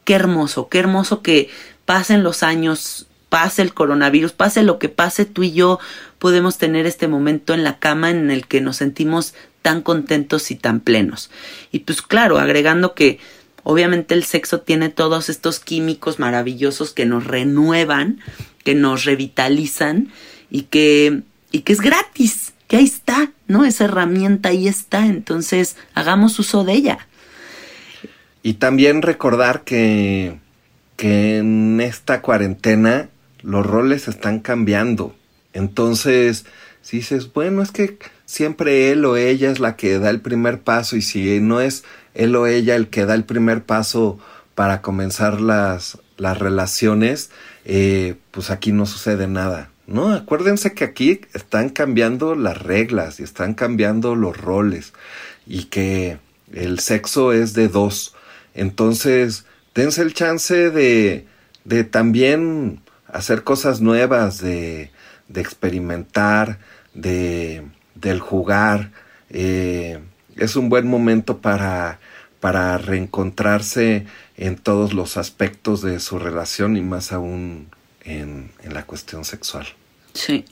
[0.05, 1.49] qué hermoso, qué hermoso que
[1.85, 5.79] pasen los años, pase el coronavirus, pase lo que pase, tú y yo
[6.19, 9.33] podemos tener este momento en la cama en el que nos sentimos
[9.63, 11.31] tan contentos y tan plenos.
[11.71, 13.17] Y pues claro, agregando que
[13.63, 18.19] obviamente el sexo tiene todos estos químicos maravillosos que nos renuevan,
[18.63, 20.11] que nos revitalizan
[20.51, 23.65] y que, y que es gratis, que ahí está, ¿no?
[23.65, 27.07] Esa herramienta ahí está, entonces hagamos uso de ella.
[28.43, 30.37] Y también recordar que,
[30.97, 33.09] que en esta cuarentena
[33.41, 35.15] los roles están cambiando.
[35.53, 36.45] Entonces,
[36.81, 40.61] si dices, bueno, es que siempre él o ella es la que da el primer
[40.61, 44.19] paso y si no es él o ella el que da el primer paso
[44.55, 47.31] para comenzar las, las relaciones,
[47.65, 49.69] eh, pues aquí no sucede nada.
[49.85, 54.93] No, acuérdense que aquí están cambiando las reglas y están cambiando los roles
[55.45, 56.19] y que
[56.53, 58.15] el sexo es de dos.
[58.53, 59.45] Entonces,
[59.75, 61.27] dense el chance de,
[61.65, 64.91] de también hacer cosas nuevas, de,
[65.27, 66.59] de experimentar,
[66.93, 67.63] de,
[68.03, 68.91] del jugar.
[69.31, 69.99] Eh,
[70.35, 71.99] es un buen momento para,
[72.39, 74.05] para reencontrarse
[74.37, 77.69] en todos los aspectos de su relación y más aún
[78.03, 79.65] en, en la cuestión sexual.
[80.13, 80.45] Sí.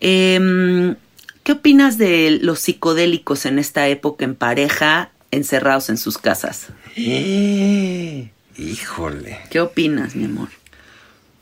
[0.00, 0.96] Em,
[1.42, 6.68] ¿Qué opinas de los psicodélicos en esta época en pareja, encerrados en sus casas?
[6.96, 9.38] Eh, híjole.
[9.50, 10.48] ¿Qué opinas, mi amor?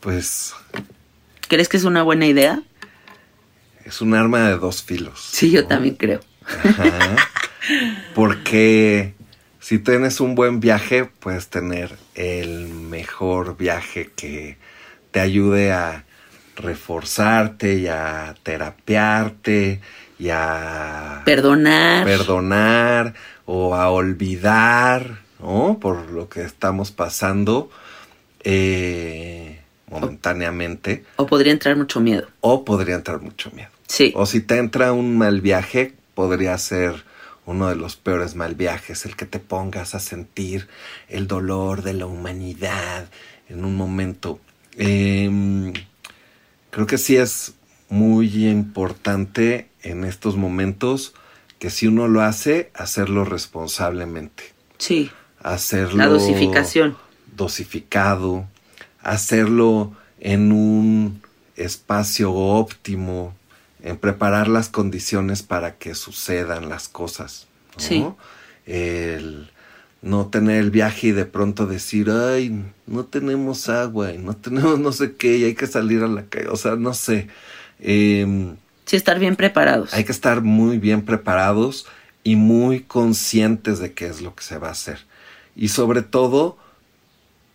[0.01, 0.55] Pues
[1.49, 2.63] ¿Crees que es una buena idea?
[3.89, 5.29] Es un arma de dos filos.
[5.33, 5.69] Sí, yo ¿no?
[5.69, 6.21] también creo.
[6.47, 7.17] Ajá.
[8.15, 9.15] Porque
[9.61, 14.57] si tienes un buen viaje, puedes tener el mejor viaje que
[15.11, 16.05] te ayude a
[16.57, 19.81] reforzarte y a terapiarte
[20.19, 22.05] y a Perdonar.
[22.05, 23.15] perdonar
[23.47, 25.79] o a olvidar, ¿no?
[25.81, 27.71] Por lo que estamos pasando
[28.43, 31.05] eh, momentáneamente.
[31.17, 32.27] O podría entrar mucho miedo.
[32.41, 33.71] O podría entrar mucho miedo.
[33.89, 34.13] Sí.
[34.15, 37.05] O si te entra un mal viaje, podría ser
[37.47, 40.69] uno de los peores mal viajes, el que te pongas a sentir
[41.09, 43.09] el dolor de la humanidad
[43.49, 44.39] en un momento.
[44.77, 45.73] Em,
[46.71, 47.55] creo que sí es
[47.89, 51.15] muy importante en estos momentos
[51.59, 54.53] que si uno lo hace, hacerlo responsablemente.
[54.77, 55.11] Sí.
[55.41, 56.97] Hacerlo La dosificación.
[57.35, 58.47] dosificado,
[59.01, 61.23] hacerlo en un
[61.57, 63.35] espacio óptimo,
[63.83, 67.47] en preparar las condiciones para que sucedan las cosas.
[67.77, 67.83] ¿no?
[67.83, 68.07] Sí.
[68.67, 69.51] El
[70.01, 74.79] no tener el viaje y de pronto decir, ay, no tenemos agua y no tenemos
[74.79, 76.49] no sé qué y hay que salir a la calle.
[76.49, 77.29] O sea, no sé.
[77.81, 78.57] Em,
[78.87, 79.93] Sí, estar bien preparados.
[79.93, 81.87] hay que estar muy bien preparados
[82.25, 85.01] y muy conscientes de qué es lo que se va a hacer.
[85.55, 86.57] Y sobre todo,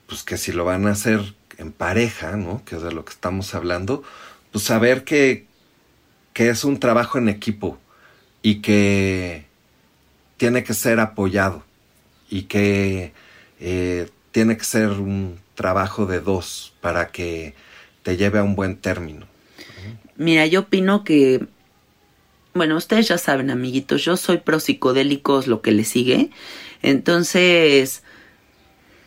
[0.07, 2.63] pues que si lo van a hacer en pareja, ¿no?
[2.65, 4.03] Que es de lo que estamos hablando,
[4.51, 5.47] pues saber que,
[6.33, 7.77] que es un trabajo en equipo
[8.41, 9.45] y que
[10.37, 11.63] tiene que ser apoyado
[12.29, 13.13] y que
[13.59, 17.53] eh, tiene que ser un trabajo de dos para que
[18.01, 19.27] te lleve a un buen término.
[20.17, 21.45] Mira, yo opino que,
[22.53, 26.29] bueno, ustedes ya saben, amiguitos, yo soy pro psicodélicos, lo que le sigue.
[26.81, 28.03] Entonces,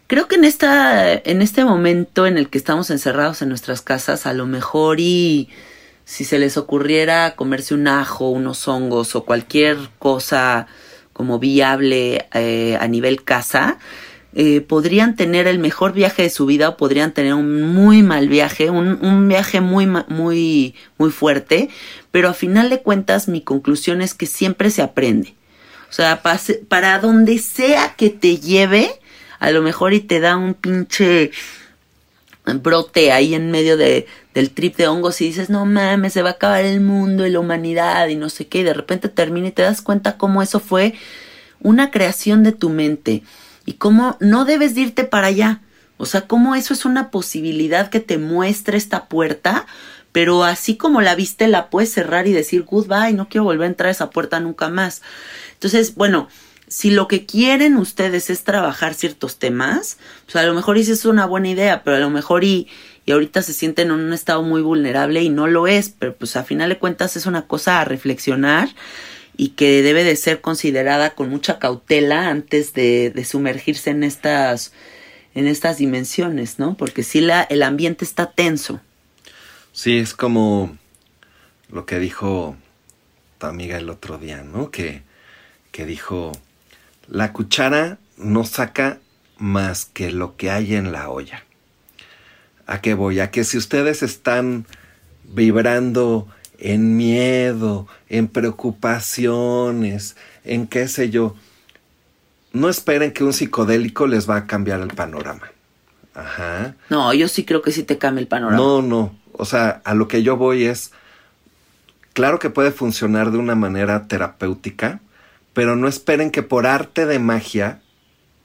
[0.07, 4.27] creo que en esta, en este momento en el que estamos encerrados en nuestras casas,
[4.27, 5.49] a lo mejor y
[6.07, 10.67] si se les ocurriera comerse un ajo, unos hongos o cualquier cosa
[11.13, 13.79] como viable eh, a nivel casa,
[14.35, 18.29] eh, podrían tener el mejor viaje de su vida o podrían tener un muy mal
[18.29, 21.71] viaje, un, un viaje muy, muy, muy fuerte,
[22.13, 25.35] pero a final de cuentas mi conclusión es que siempre se aprende.
[25.91, 28.91] O sea, pase- para donde sea que te lleve,
[29.39, 31.31] a lo mejor y te da un pinche
[32.47, 36.31] brote ahí en medio de, del trip de hongos y dices, no mames, se va
[36.31, 39.49] a acabar el mundo y la humanidad y no sé qué, y de repente termina
[39.49, 40.95] y te das cuenta cómo eso fue
[41.61, 43.23] una creación de tu mente
[43.65, 45.61] y cómo no debes de irte para allá.
[45.99, 49.67] O sea, cómo eso es una posibilidad que te muestra esta puerta,
[50.13, 53.71] pero así como la viste, la puedes cerrar y decir goodbye, no quiero volver a
[53.71, 55.03] entrar a esa puerta nunca más.
[55.55, 56.29] Entonces, bueno,
[56.69, 61.05] si lo que quieren ustedes es trabajar ciertos temas, pues a lo mejor sí es
[61.05, 62.69] una buena idea, pero a lo mejor y,
[63.05, 66.37] y ahorita se sienten en un estado muy vulnerable y no lo es, pero pues
[66.37, 68.69] a final de cuentas es una cosa a reflexionar
[69.37, 74.73] y que debe de ser considerada con mucha cautela antes de, de sumergirse en estas
[75.37, 76.79] en estas dimensiones, ¿no?
[76.79, 78.81] Porque sí la, el ambiente está tenso.
[79.73, 80.79] Sí, es como
[81.69, 82.57] lo que dijo
[83.39, 84.71] tu amiga el otro día, ¿no?
[84.71, 85.03] Que,
[85.73, 86.33] que dijo,
[87.09, 88.99] la cuchara no saca
[89.39, 91.45] más que lo que hay en la olla.
[92.67, 93.21] ¿A qué voy?
[93.21, 94.67] A que si ustedes están
[95.25, 96.27] vibrando
[96.59, 101.37] en miedo, en preocupaciones, en qué sé yo,
[102.53, 105.53] no esperen que un psicodélico les va a cambiar el panorama.
[106.15, 106.75] Ajá.
[106.89, 108.57] No, yo sí creo que sí te cambia el panorama.
[108.57, 109.15] No, no.
[109.33, 110.93] O sea, a lo que yo voy es,
[112.15, 115.01] claro que puede funcionar de una manera terapéutica,
[115.57, 117.81] pero no esperen que por arte de magia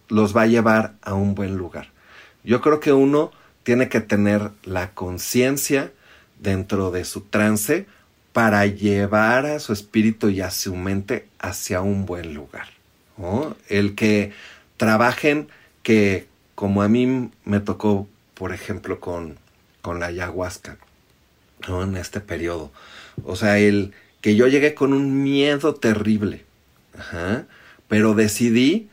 [0.08, 1.90] los va a llevar a un buen lugar.
[2.46, 3.34] Yo creo que uno
[3.64, 5.92] tiene que tener la conciencia
[6.40, 7.86] dentro de su trance
[8.32, 12.70] para llevar a su espíritu y a su mente hacia un buen lugar.
[13.68, 14.32] El que
[14.78, 15.50] trabajen
[15.84, 19.38] que, como a mí me tocó, por ejemplo, con,
[19.82, 20.78] con la ayahuasca.
[21.68, 22.72] En este periodo.
[23.26, 23.92] O sea, el
[24.22, 26.46] que yo llegué con un miedo terrible,
[26.98, 27.46] Ajá.
[27.88, 28.90] pero decidí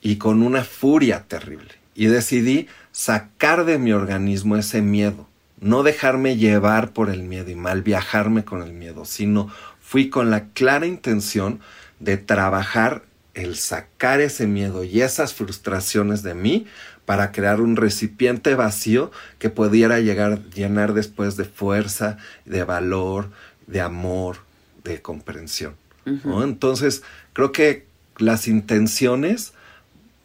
[0.00, 1.74] y con una furia terrible.
[1.94, 5.28] Y decidí sacar de mi organismo ese miedo,
[5.60, 9.50] no dejarme llevar por el miedo y mal viajarme con el miedo, sino
[9.80, 11.60] fui con la clara intención
[12.00, 13.02] de trabajar
[13.34, 16.66] el sacar ese miedo y esas frustraciones de mí
[17.04, 23.30] para crear un recipiente vacío que pudiera llegar llenar después de fuerza, de valor,
[23.66, 24.38] de amor,
[24.84, 25.74] de comprensión.
[26.06, 27.02] Entonces,
[27.32, 27.86] creo que
[28.18, 29.52] las intenciones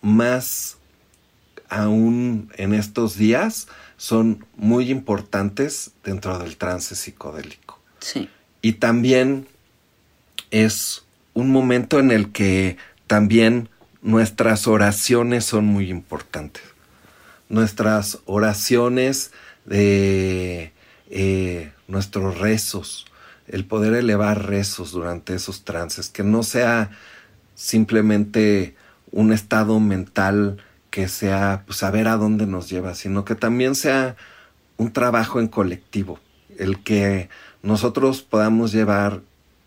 [0.01, 0.77] más
[1.69, 3.67] aún en estos días
[3.97, 7.79] son muy importantes dentro del trance psicodélico.
[7.99, 8.29] Sí.
[8.61, 9.47] Y también
[10.51, 11.03] es
[11.33, 12.77] un momento en el que
[13.07, 13.69] también
[14.01, 16.63] nuestras oraciones son muy importantes.
[17.49, 19.31] Nuestras oraciones
[19.65, 20.71] de
[21.09, 23.05] eh, nuestros rezos,
[23.51, 26.91] el poder elevar rezos durante esos trances, que no sea
[27.55, 28.75] simplemente
[29.11, 30.57] un estado mental
[30.89, 34.15] que sea pues, saber a dónde nos lleva, sino que también sea
[34.77, 36.19] un trabajo en colectivo,
[36.57, 37.29] el que
[37.61, 39.21] nosotros podamos llevar,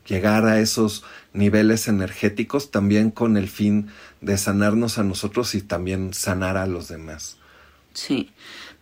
[0.06, 3.88] llegar a esos niveles energéticos también con el fin
[4.20, 7.38] de sanarnos a nosotros y también sanar a los demás.
[7.94, 8.30] Sí.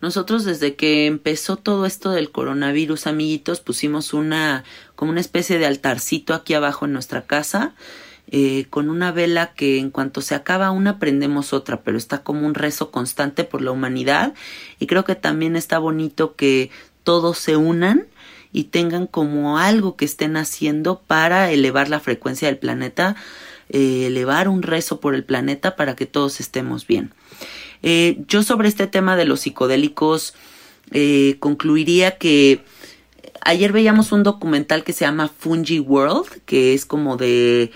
[0.01, 4.65] Nosotros desde que empezó todo esto del coronavirus, amiguitos, pusimos una
[4.95, 7.73] como una especie de altarcito aquí abajo en nuestra casa
[8.31, 12.47] eh, con una vela que en cuanto se acaba una prendemos otra, pero está como
[12.47, 14.33] un rezo constante por la humanidad
[14.79, 16.71] y creo que también está bonito que
[17.03, 18.07] todos se unan
[18.53, 23.17] y tengan como algo que estén haciendo para elevar la frecuencia del planeta,
[23.69, 27.13] eh, elevar un rezo por el planeta para que todos estemos bien.
[27.83, 30.33] Eh, yo sobre este tema de los psicodélicos
[31.39, 32.63] concluiría que
[33.45, 37.71] ayer veíamos un documental que se llama Fungi World, que es como de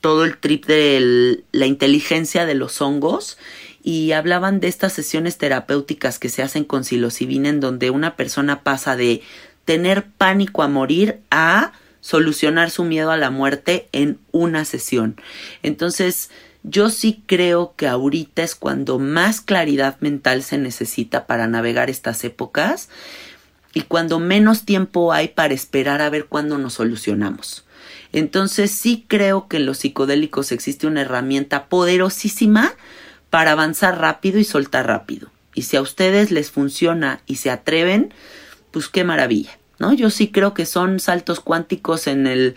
[0.00, 3.38] todo el trip de la inteligencia de los hongos
[3.82, 8.62] y hablaban de estas sesiones terapéuticas que se hacen con psilocibina en donde una persona
[8.62, 9.22] pasa de
[9.64, 15.20] tener pánico a morir a solucionar su miedo a la muerte en una sesión.
[15.62, 16.30] Entonces,
[16.62, 22.24] yo sí creo que ahorita es cuando más claridad mental se necesita para navegar estas
[22.24, 22.88] épocas
[23.76, 27.66] y cuando menos tiempo hay para esperar a ver cuándo nos solucionamos.
[28.10, 32.72] Entonces sí creo que en los psicodélicos existe una herramienta poderosísima
[33.28, 35.30] para avanzar rápido y soltar rápido.
[35.52, 38.14] Y si a ustedes les funciona y se atreven,
[38.70, 39.92] pues qué maravilla, ¿no?
[39.92, 42.54] Yo sí creo que son saltos cuánticos en el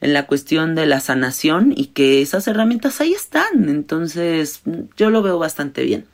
[0.00, 3.68] en la cuestión de la sanación y que esas herramientas ahí están.
[3.68, 4.62] Entonces,
[4.96, 6.06] yo lo veo bastante bien.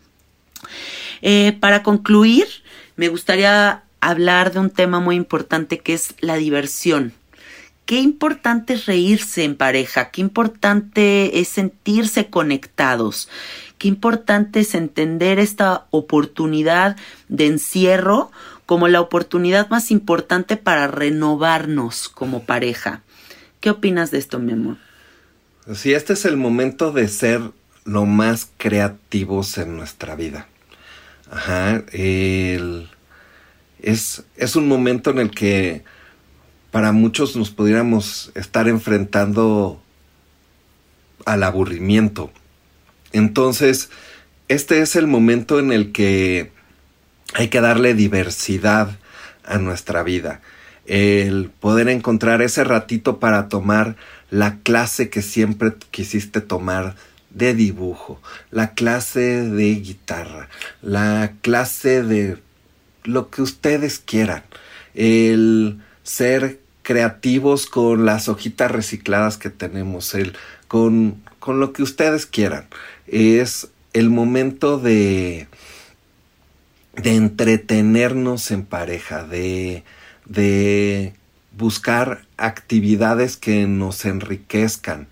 [1.23, 2.47] Eh, para concluir,
[2.97, 7.15] me gustaría hablar de un tema muy importante que es la diversión.
[7.87, 13.29] Qué importante es reírse en pareja, qué importante es sentirse conectados,
[13.79, 16.97] qué importante es entender esta oportunidad
[17.29, 18.31] de encierro
[18.67, 23.03] como la oportunidad más importante para renovarnos como pareja.
[23.61, 24.77] ¿Qué opinas de esto, mi amor?
[25.75, 27.41] Sí, este es el momento de ser
[27.85, 30.49] lo más creativos en nuestra vida.
[31.31, 31.85] Ajá,
[33.83, 35.83] es, es un momento en el que
[36.71, 39.83] para muchos nos pudiéramos estar enfrentando
[41.27, 42.31] al aburrimiento.
[43.13, 43.91] Entonces,
[44.49, 46.51] este es el momento en el que
[47.35, 48.99] hay que darle diversidad
[49.45, 50.41] a nuestra vida
[50.87, 53.97] el poder encontrar ese ratito para tomar
[54.31, 56.97] la clase que siempre quisiste tomar
[57.31, 60.49] de dibujo, la clase de guitarra,
[60.83, 62.39] la clase de
[63.05, 64.45] lo que ustedes quieran,
[64.95, 70.35] el ser creativos con las hojitas recicladas que tenemos, el
[70.69, 72.67] con, con lo que ustedes quieran.
[73.07, 75.49] Es el momento de
[76.95, 79.85] de entretenernos en pareja, de
[80.27, 81.15] de
[81.57, 85.09] buscar actividades que nos enriquezcan,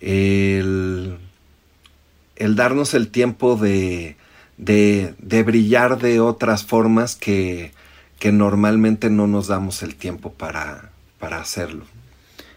[0.00, 1.18] el,
[2.36, 4.16] darnos el tiempo de,
[4.56, 5.14] de,
[5.44, 7.72] brillar de otras formas que,
[8.18, 11.84] que, normalmente no nos damos el tiempo para, para hacerlo.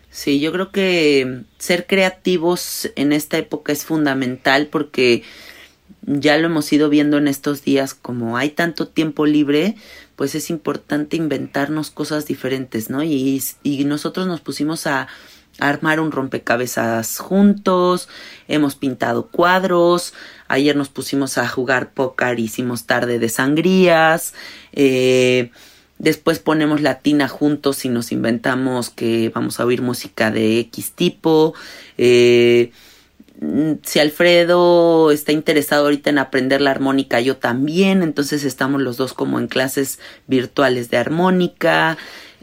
[0.10, 5.24] Sí, yo creo que ser creativos en esta época es fundamental porque
[6.02, 9.76] ya lo hemos ido viendo en estos días, como hay tanto tiempo libre,
[10.16, 13.04] pues es importante inventarnos cosas diferentes, ¿no?
[13.04, 15.08] Y, y nosotros nos pusimos a,
[15.60, 18.10] armar un rompecabezas juntos,
[18.48, 20.14] hemos pintado cuadros,
[20.48, 24.34] ayer nos pusimos a jugar póker, hicimos tarde de sangrías,
[24.74, 25.52] eh,
[26.00, 31.56] Después ponemos latina juntos y nos inventamos que vamos a oír música de X tipo.
[31.98, 32.72] Eh,
[33.84, 38.04] si Alfredo está interesado ahorita en aprender la armónica, yo también.
[38.04, 41.98] Entonces estamos los dos como en clases virtuales de armónica.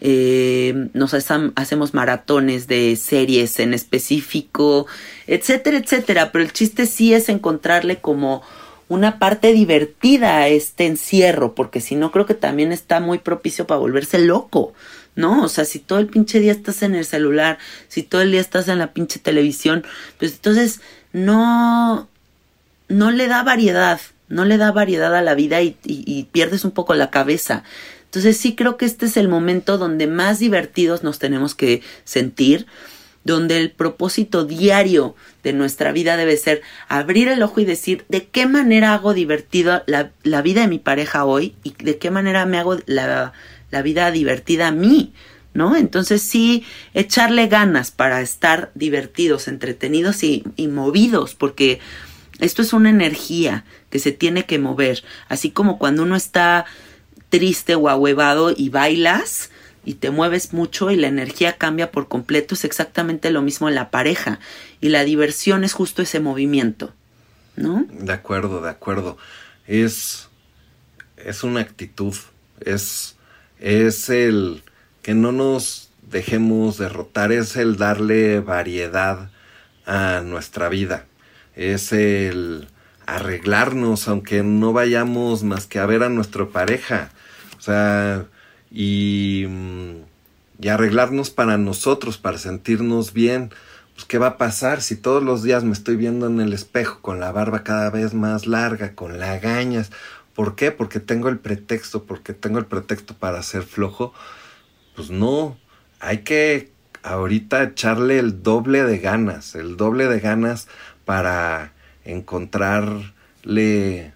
[0.06, 4.86] Eh, nos hacemos maratones de series en específico,
[5.26, 6.30] etcétera, etcétera.
[6.30, 8.42] Pero el chiste sí es encontrarle como
[8.88, 13.66] una parte divertida a este encierro, porque si no creo que también está muy propicio
[13.66, 14.74] para volverse loco,
[15.16, 15.42] ¿no?
[15.42, 17.56] O sea, si todo el pinche día estás en el celular,
[17.88, 19.86] si todo el día estás en la pinche televisión,
[20.18, 20.82] pues entonces
[21.14, 22.08] no,
[22.88, 26.72] no le da variedad, no le da variedad a la vida y, y pierdes un
[26.72, 27.64] poco la cabeza.
[28.14, 32.64] Entonces sí creo que este es el momento donde más divertidos nos tenemos que sentir,
[33.24, 38.26] donde el propósito diario de nuestra vida debe ser abrir el ojo y decir de
[38.28, 42.58] qué manera hago divertido la, vida de mi pareja hoy y de qué manera me
[42.58, 43.32] hago la,
[43.82, 45.12] vida divertida a mí,
[45.52, 45.74] ¿no?
[45.74, 51.80] Entonces sí, echarle ganas para estar divertidos, entretenidos y, y movidos, porque
[52.38, 56.64] esto es una energía que se tiene que mover, así como cuando uno está
[57.34, 59.50] triste o ahuevado y bailas,
[59.84, 63.74] y te mueves mucho y la energía cambia por completo, es exactamente lo mismo en
[63.74, 64.38] la pareja.
[64.80, 66.94] Y la diversión es justo ese movimiento,
[67.56, 67.86] ¿no?
[67.90, 69.18] De acuerdo, de acuerdo.
[69.66, 70.28] Es,
[71.16, 72.14] es una actitud,
[72.60, 73.16] es,
[73.58, 74.62] es el
[75.02, 79.28] que no nos dejemos derrotar, es el darle variedad
[79.86, 81.06] a nuestra vida,
[81.56, 82.68] es el
[83.06, 87.10] arreglarnos aunque no vayamos más que a ver a nuestra pareja.
[87.64, 88.26] Sea,
[88.70, 89.46] y,
[90.60, 93.52] y arreglarnos para nosotros, para sentirnos bien.
[93.94, 97.00] Pues, ¿qué va a pasar si todos los días me estoy viendo en el espejo
[97.00, 99.90] con la barba cada vez más larga, con lagañas?
[100.34, 100.72] ¿Por qué?
[100.72, 104.12] Porque tengo el pretexto, porque tengo el pretexto para ser flojo.
[104.94, 105.56] Pues no,
[106.00, 106.70] hay que
[107.02, 110.68] ahorita echarle el doble de ganas, el doble de ganas
[111.06, 111.72] para
[112.04, 114.12] encontrarle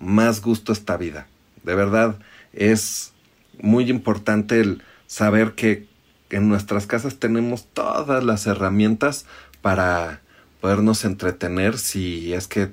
[0.00, 1.28] más gusto a esta vida.
[1.62, 2.16] De verdad,
[2.58, 3.12] es
[3.60, 5.86] muy importante el saber que
[6.30, 9.24] en nuestras casas tenemos todas las herramientas
[9.62, 10.20] para
[10.60, 12.72] podernos entretener si es que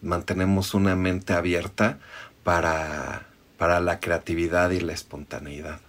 [0.00, 1.98] mantenemos una mente abierta
[2.44, 3.26] para,
[3.58, 5.80] para la creatividad y la espontaneidad.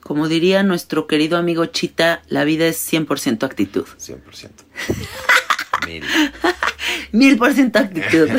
[0.00, 3.84] Como diría nuestro querido amigo Chita, la vida es 100% actitud.
[3.98, 4.48] 100%.
[7.12, 7.38] Mil.
[7.38, 8.28] Por ciento actitud.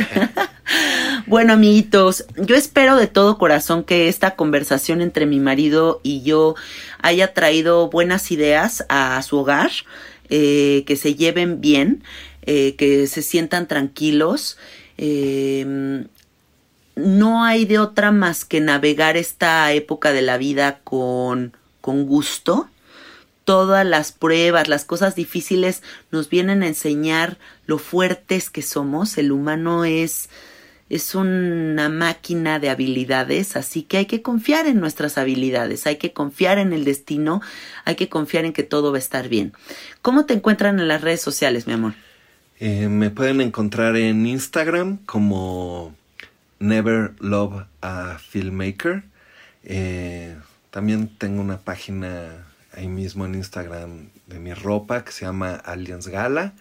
[1.26, 6.56] Bueno, amiguitos, yo espero de todo corazón que esta conversación entre mi marido y yo
[7.02, 9.72] haya traído buenas ideas a su hogar,
[10.30, 12.04] eh, que se lleven bien,
[12.44, 14.58] eh, que se sientan tranquilos.
[14.98, 16.08] Em,
[16.96, 22.70] no hay de otra más que navegar esta época de la vida con, con gusto.
[23.50, 25.82] Todas las pruebas, las cosas difíciles
[26.12, 29.18] nos vienen a enseñar lo fuertes que somos.
[29.18, 30.30] El humano es
[30.88, 36.14] es una máquina de habilidades, así que hay que confiar en nuestras habilidades, hay que
[36.14, 37.42] confiar en el destino,
[37.86, 39.54] hay que confiar en que todo va a estar bien.
[40.04, 41.94] ¿Cómo te encuentran en las redes sociales, mi amor?
[42.60, 45.96] Eh, me pueden encontrar en Instagram como
[46.60, 49.06] Never Love a Filmmaker.
[49.64, 50.36] Eh,
[50.70, 52.46] también tengo una página
[52.80, 56.54] ahí mismo en Instagram de mi ropa que se llama Aliens Gala.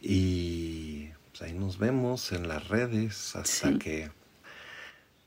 [0.00, 1.08] Y
[1.40, 4.10] ahí nos vemos en las redes hasta que...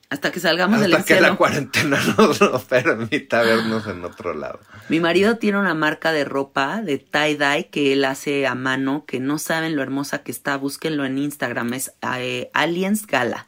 [0.10, 4.60] Hasta que salgamos del Hasta que la cuarentena nos, permita vernos en otro lado.
[4.88, 9.20] Mi marido tiene una marca de ropa de tie-dye que él hace a mano, que
[9.20, 10.58] no saben lo hermosa que está.
[10.58, 13.48] Búsquenlo en Instagram, es eh, Aliens Gala.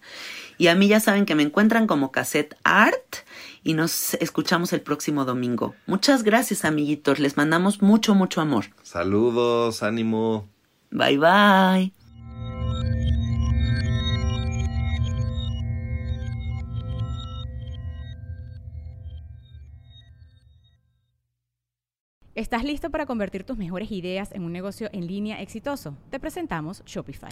[0.58, 3.18] Y a mí ya saben que me encuentran como Cassette Art
[3.64, 5.76] y nos escuchamos el próximo domingo.
[5.86, 7.20] Muchas gracias, amiguitos.
[7.20, 8.66] Les mandamos mucho, mucho amor.
[8.84, 10.48] Saludos, ánimo.
[10.90, 11.94] Bye, bye.
[22.38, 25.98] ¿Estás listo para convertir tus mejores ideas en un negocio en línea exitoso?
[26.12, 27.32] Te presentamos Shopify.